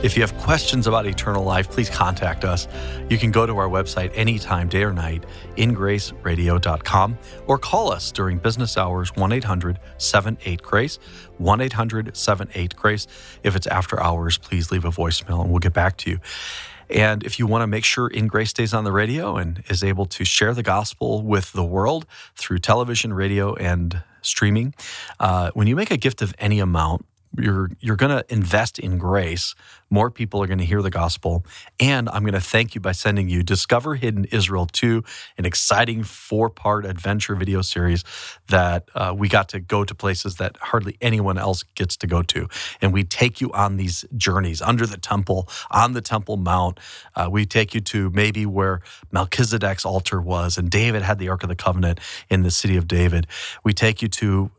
If 0.02 0.16
you 0.16 0.22
have 0.22 0.34
questions 0.38 0.86
about 0.86 1.04
eternal 1.04 1.44
life, 1.44 1.70
please 1.70 1.90
contact 1.90 2.42
us. 2.42 2.66
You 3.10 3.18
can 3.18 3.30
go 3.30 3.44
to 3.44 3.54
our 3.58 3.68
website 3.68 4.10
anytime, 4.14 4.66
day 4.66 4.82
or 4.82 4.94
night, 4.94 5.26
ingraceradio.com, 5.56 7.18
or 7.46 7.58
call 7.58 7.92
us 7.92 8.10
during 8.10 8.38
business 8.38 8.78
hours 8.78 9.14
1 9.14 9.30
800 9.30 9.78
78 9.98 10.62
Grace, 10.62 10.98
1 11.36 11.60
800 11.60 12.16
78 12.16 12.76
Grace. 12.76 13.06
If 13.42 13.54
it's 13.54 13.66
after 13.66 14.02
hours, 14.02 14.38
please 14.38 14.70
leave 14.70 14.86
a 14.86 14.90
voicemail 14.90 15.42
and 15.42 15.50
we'll 15.50 15.58
get 15.58 15.74
back 15.74 15.98
to 15.98 16.10
you. 16.10 16.20
And 16.88 17.22
if 17.22 17.38
you 17.38 17.46
want 17.46 17.62
to 17.62 17.66
make 17.66 17.84
sure 17.84 18.08
In 18.08 18.26
Grace 18.26 18.50
stays 18.50 18.72
on 18.72 18.84
the 18.84 18.92
radio 18.92 19.36
and 19.36 19.62
is 19.68 19.84
able 19.84 20.06
to 20.06 20.24
share 20.24 20.54
the 20.54 20.62
gospel 20.62 21.22
with 21.22 21.52
the 21.52 21.64
world 21.64 22.06
through 22.36 22.60
television, 22.60 23.12
radio, 23.12 23.54
and 23.56 24.02
streaming, 24.22 24.74
uh, 25.20 25.50
when 25.52 25.66
you 25.66 25.76
make 25.76 25.90
a 25.90 25.98
gift 25.98 26.22
of 26.22 26.34
any 26.38 26.58
amount, 26.58 27.04
you're 27.42 27.70
you're 27.80 27.96
going 27.96 28.16
to 28.16 28.24
invest 28.32 28.78
in 28.78 28.98
grace. 28.98 29.54
More 29.90 30.10
people 30.10 30.42
are 30.42 30.46
going 30.46 30.58
to 30.58 30.64
hear 30.64 30.82
the 30.82 30.90
gospel. 30.90 31.44
And 31.78 32.08
i'm 32.08 32.22
going 32.22 32.34
to 32.34 32.40
thank 32.40 32.74
you 32.74 32.80
by 32.80 32.92
sending 32.92 33.28
you 33.28 33.42
discover 33.42 33.94
hidden 33.94 34.24
israel 34.26 34.66
2 34.66 35.02
an 35.38 35.44
exciting 35.44 36.02
four 36.02 36.50
part 36.50 36.84
adventure 36.84 37.34
video 37.34 37.62
series 37.62 38.04
that 38.48 38.88
uh, 38.94 39.14
we 39.16 39.28
got 39.28 39.48
to 39.50 39.60
go 39.60 39.84
to 39.84 39.94
places 39.94 40.36
that 40.36 40.56
hardly 40.60 40.96
anyone 41.00 41.38
else 41.38 41.62
gets 41.74 41.96
to 41.98 42.06
go 42.06 42.22
to. 42.22 42.48
And 42.80 42.92
we 42.92 43.04
take 43.04 43.40
you 43.40 43.50
on 43.52 43.76
these 43.76 44.04
journeys 44.16 44.60
under 44.62 44.86
the 44.86 44.98
temple 44.98 45.48
on 45.70 45.92
the 45.92 46.00
temple 46.00 46.36
mount. 46.36 46.78
Uh, 47.14 47.28
we 47.30 47.46
take 47.46 47.74
you 47.74 47.80
to 47.80 48.10
maybe 48.10 48.46
where 48.46 48.80
melchizedek's 49.12 49.84
altar 49.84 50.20
was 50.20 50.58
and 50.58 50.70
david 50.70 51.02
had 51.02 51.18
the 51.18 51.28
ark 51.28 51.42
of 51.42 51.48
the 51.48 51.56
covenant 51.56 52.00
in 52.28 52.42
the 52.42 52.50
city 52.50 52.76
of 52.76 52.86
david. 52.86 53.26
We 53.64 53.72
take 53.72 54.02
you 54.02 54.08
to 54.08 54.50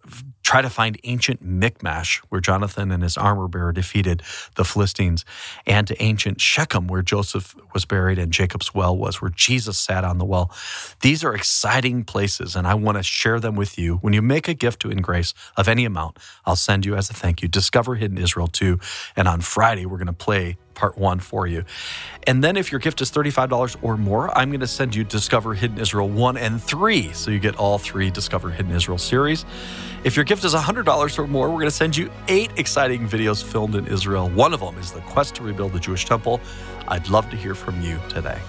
try 0.52 0.62
to 0.62 0.70
find 0.70 1.00
ancient 1.06 1.42
Michmash, 1.42 2.18
where 2.28 2.42
Jonathan 2.42 2.92
and 2.92 3.04
his 3.04 3.16
armor 3.16 3.48
bearer 3.48 3.72
defeated 3.72 4.22
the 4.58 4.66
Philistines, 4.66 5.24
and 5.66 5.88
to 5.88 6.04
ancient 6.04 6.42
Shechem, 6.42 6.88
where 6.88 7.02
Joseph 7.02 7.56
was 7.74 7.86
buried 7.86 8.20
and 8.20 8.34
Jacob's 8.34 8.76
well 8.76 8.98
was, 8.98 9.22
where 9.22 9.32
Jesus 9.32 9.80
sat 9.80 10.04
on 10.04 10.18
the 10.18 10.26
well. 10.26 10.52
These 11.00 11.24
are 11.24 11.34
exciting 11.34 12.04
places, 12.04 12.54
and 12.58 12.68
I 12.68 12.74
want 12.74 12.98
to 12.98 13.04
share 13.04 13.40
them 13.40 13.56
with 13.56 13.80
you. 13.80 13.96
When 14.02 14.12
you 14.12 14.22
make 14.22 14.50
a 14.50 14.54
gift 14.54 14.82
to 14.82 14.90
In 14.90 15.02
Grace 15.02 15.34
of 15.56 15.70
any 15.70 15.86
amount, 15.86 16.20
I'll 16.46 16.58
send 16.58 16.86
you 16.86 16.98
as 16.98 17.10
a 17.10 17.14
thank 17.14 17.42
you. 17.42 17.48
Discover 17.48 17.96
Hidden 17.96 18.18
Israel 18.18 18.48
2. 18.48 18.78
And 19.16 19.30
on 19.30 19.40
Friday, 19.40 19.86
we're 19.86 20.00
going 20.00 20.08
to 20.08 20.14
play 20.14 20.58
part 20.82 20.98
one 20.98 21.20
for 21.20 21.46
you. 21.46 21.64
And 22.26 22.44
then 22.44 22.58
if 22.58 22.72
your 22.72 22.80
gift 22.80 23.02
is 23.02 23.12
$35 23.12 23.78
or 23.84 23.98
more, 23.98 24.36
I'm 24.36 24.50
going 24.50 24.62
to 24.62 24.68
send 24.68 24.96
you 24.96 25.04
Discover 25.04 25.54
Hidden 25.54 25.78
Israel 25.78 26.10
1 26.10 26.38
and 26.38 26.62
3. 26.62 27.14
So 27.14 27.30
you 27.30 27.38
get 27.38 27.56
all 27.58 27.78
three 27.78 28.10
Discover 28.10 28.50
Hidden 28.50 28.72
Israel 28.72 28.98
series. 28.98 29.46
If 30.04 30.16
your 30.16 30.26
gift 30.26 30.44
is 30.44 30.56
$100 30.56 31.20
or 31.20 31.28
more, 31.28 31.50
we're 31.50 31.56
going 31.56 31.66
to 31.66 31.72
send 31.72 31.96
you 31.96 32.10
eight 32.28 32.50
exciting 32.58 33.08
videos 33.08 33.44
filmed 33.44 33.76
in 33.76 33.86
Israel. 33.86 34.30
One 34.32 34.56
of 34.56 34.60
them 34.60 34.76
is 34.80 34.92
the 34.92 35.02
quest 35.02 35.36
to 35.36 35.44
rebuild 35.44 35.74
the 35.74 35.80
Jewish 35.80 36.06
temple. 36.06 36.42
I'd 36.88 37.08
love 37.10 37.30
to 37.30 37.36
hear 37.38 37.54
from 37.54 37.80
you 37.84 38.00
today. 38.10 38.40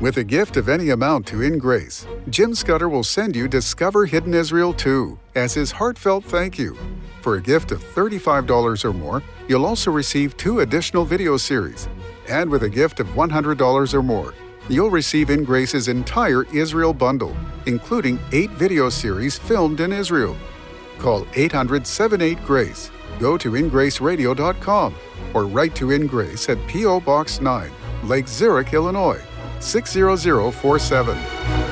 With 0.00 0.16
a 0.16 0.24
gift 0.24 0.56
of 0.56 0.70
any 0.70 0.88
amount 0.88 1.26
to 1.26 1.42
In 1.42 1.58
Grace, 1.58 2.06
Jim 2.30 2.54
Scudder 2.54 2.88
will 2.88 3.04
send 3.04 3.36
you 3.36 3.46
Discover 3.46 4.06
Hidden 4.06 4.32
Israel 4.32 4.72
2 4.72 5.18
as 5.34 5.52
his 5.52 5.70
heartfelt 5.72 6.24
thank 6.24 6.58
you. 6.58 6.78
For 7.22 7.36
a 7.36 7.40
gift 7.40 7.70
of 7.70 7.84
$35 7.84 8.84
or 8.84 8.92
more, 8.92 9.22
you'll 9.46 9.64
also 9.64 9.92
receive 9.92 10.36
two 10.36 10.60
additional 10.60 11.04
video 11.04 11.36
series. 11.36 11.88
And 12.28 12.50
with 12.50 12.64
a 12.64 12.68
gift 12.68 12.98
of 12.98 13.06
$100 13.10 13.94
or 13.94 14.02
more, 14.02 14.34
you'll 14.68 14.90
receive 14.90 15.28
InGrace's 15.28 15.86
entire 15.86 16.42
Israel 16.52 16.92
bundle, 16.92 17.36
including 17.66 18.18
eight 18.32 18.50
video 18.50 18.88
series 18.88 19.38
filmed 19.38 19.78
in 19.78 19.92
Israel. 19.92 20.36
Call 20.98 21.24
800 21.36 21.86
78 21.86 22.44
Grace, 22.44 22.90
go 23.20 23.38
to 23.38 23.52
ingraceradio.com, 23.52 24.94
or 25.32 25.46
write 25.46 25.76
to 25.76 25.92
InGrace 25.92 26.48
at 26.48 26.66
P.O. 26.66 26.98
Box 27.00 27.40
9, 27.40 27.70
Lake 28.02 28.26
Zurich, 28.26 28.72
Illinois 28.72 29.22
60047. 29.60 31.71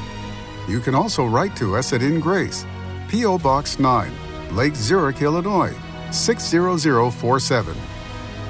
You 0.67 0.79
can 0.79 0.95
also 0.95 1.25
write 1.25 1.55
to 1.57 1.75
us 1.75 1.93
at 1.93 2.01
In 2.01 2.19
Grace, 2.19 2.65
P.O. 3.07 3.39
Box 3.39 3.79
9, 3.79 4.11
Lake 4.55 4.75
Zurich, 4.75 5.21
Illinois 5.21 5.75
60047. 6.11 7.75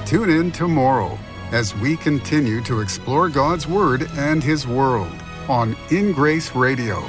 Tune 0.06 0.30
in 0.30 0.52
tomorrow 0.52 1.18
as 1.52 1.76
we 1.78 1.96
continue 1.98 2.62
to 2.62 2.82
explore 2.82 3.30
God's 3.30 3.68
Word 3.68 4.10
and 4.14 4.44
His 4.44 4.68
world 4.68 5.14
on 5.48 5.76
In 5.90 6.12
Grace 6.12 6.56
Radio. 6.56 7.04